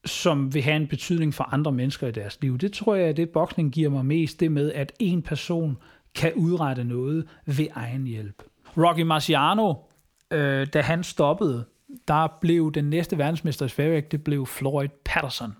som 0.05 0.53
vil 0.53 0.61
have 0.61 0.75
en 0.75 0.87
betydning 0.87 1.33
for 1.33 1.43
andre 1.43 1.71
mennesker 1.71 2.07
i 2.07 2.11
deres 2.11 2.41
liv. 2.41 2.57
Det 2.57 2.73
tror 2.73 2.95
jeg, 2.95 3.07
at 3.07 3.17
det 3.17 3.29
boksning 3.29 3.71
giver 3.71 3.89
mig 3.89 4.05
mest, 4.05 4.39
det 4.39 4.51
med, 4.51 4.71
at 4.73 4.93
en 4.99 5.21
person 5.21 5.77
kan 6.15 6.33
udrette 6.35 6.83
noget 6.83 7.27
ved 7.45 7.67
egen 7.73 8.07
hjælp. 8.07 8.43
Rocky 8.77 9.01
Marciano, 9.01 9.73
øh, 10.31 10.67
da 10.73 10.81
han 10.81 11.03
stoppede, 11.03 11.65
der 12.07 12.27
blev 12.41 12.71
den 12.71 12.89
næste 12.89 13.17
verdensmester 13.17 13.65
i 13.65 13.69
sværvægt, 13.69 14.11
det 14.11 14.23
blev 14.23 14.45
Floyd 14.45 14.89
Patterson. 15.05 15.53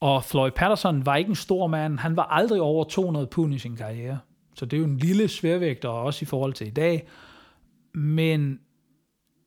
Og 0.00 0.24
Floyd 0.24 0.50
Patterson 0.50 1.06
var 1.06 1.16
ikke 1.16 1.28
en 1.28 1.34
stor 1.34 1.66
mand. 1.66 1.98
Han 1.98 2.16
var 2.16 2.22
aldrig 2.22 2.60
over 2.60 2.84
200 2.84 3.26
pund 3.26 3.54
i 3.54 3.58
sin 3.58 3.76
karriere. 3.76 4.18
Så 4.54 4.66
det 4.66 4.76
er 4.76 4.80
jo 4.80 4.86
en 4.86 4.98
lille 4.98 5.28
sværvægter, 5.28 5.88
også 5.88 6.22
i 6.22 6.26
forhold 6.26 6.52
til 6.52 6.66
i 6.66 6.70
dag. 6.70 7.08
Men 7.94 8.60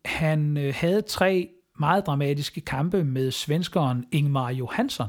han 0.05 0.57
øh, 0.57 0.73
havde 0.77 1.01
tre 1.01 1.49
meget 1.79 2.05
dramatiske 2.05 2.61
kampe 2.61 3.03
med 3.03 3.31
svenskeren 3.31 4.05
Ingmar 4.11 4.49
Johansson. 4.49 5.07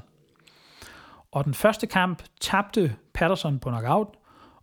Og 1.32 1.44
den 1.44 1.54
første 1.54 1.86
kamp 1.86 2.22
tabte 2.40 2.96
Patterson 3.14 3.58
på 3.58 3.70
knockout, 3.70 4.08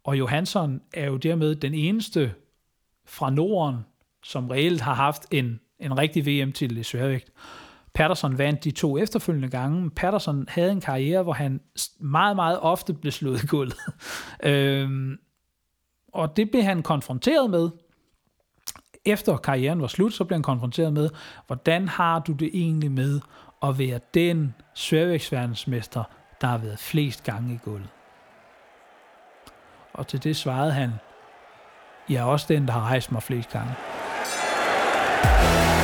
og 0.03 0.19
Johansson 0.19 0.81
er 0.93 1.05
jo 1.05 1.17
dermed 1.17 1.55
den 1.55 1.73
eneste 1.73 2.33
fra 3.05 3.29
Norden, 3.29 3.75
som 4.23 4.49
reelt 4.49 4.81
har 4.81 4.93
haft 4.93 5.25
en 5.31 5.59
en 5.79 5.97
rigtig 5.97 6.25
VM-titel 6.25 6.77
i 6.77 6.83
sværvægt. 6.83 7.31
Patterson 7.93 8.37
vandt 8.37 8.63
de 8.63 8.71
to 8.71 8.97
efterfølgende 8.97 9.49
gange. 9.49 9.89
Patterson 9.89 10.45
havde 10.47 10.71
en 10.71 10.81
karriere, 10.81 11.23
hvor 11.23 11.33
han 11.33 11.61
meget, 11.99 12.35
meget 12.35 12.59
ofte 12.59 12.93
blev 12.93 13.11
slået 13.11 13.43
i 13.43 13.47
gulvet. 13.47 13.77
øhm, 14.43 15.17
og 16.13 16.37
det 16.37 16.51
blev 16.51 16.63
han 16.63 16.83
konfronteret 16.83 17.49
med. 17.49 17.69
Efter 19.05 19.37
karrieren 19.37 19.81
var 19.81 19.87
slut, 19.87 20.13
så 20.13 20.23
blev 20.23 20.35
han 20.35 20.43
konfronteret 20.43 20.93
med, 20.93 21.09
hvordan 21.47 21.87
har 21.87 22.19
du 22.19 22.31
det 22.31 22.49
egentlig 22.53 22.91
med 22.91 23.19
at 23.63 23.79
være 23.79 23.99
den 24.13 24.55
sværvægtsverdensmester, 24.73 26.03
der 26.41 26.47
har 26.47 26.57
været 26.57 26.79
flest 26.79 27.23
gange 27.23 27.53
i 27.53 27.57
gulvet? 27.63 27.89
Og 29.93 30.07
til 30.07 30.23
det 30.23 30.35
svarede 30.35 30.71
han, 30.71 30.91
jeg 32.09 32.17
er 32.17 32.23
også 32.23 32.45
den, 32.49 32.67
der 32.67 32.73
har 32.73 32.81
rejst 32.81 33.11
mig 33.11 33.23
flest 33.23 33.49
gange. 33.49 33.73
Yeah. 35.39 35.76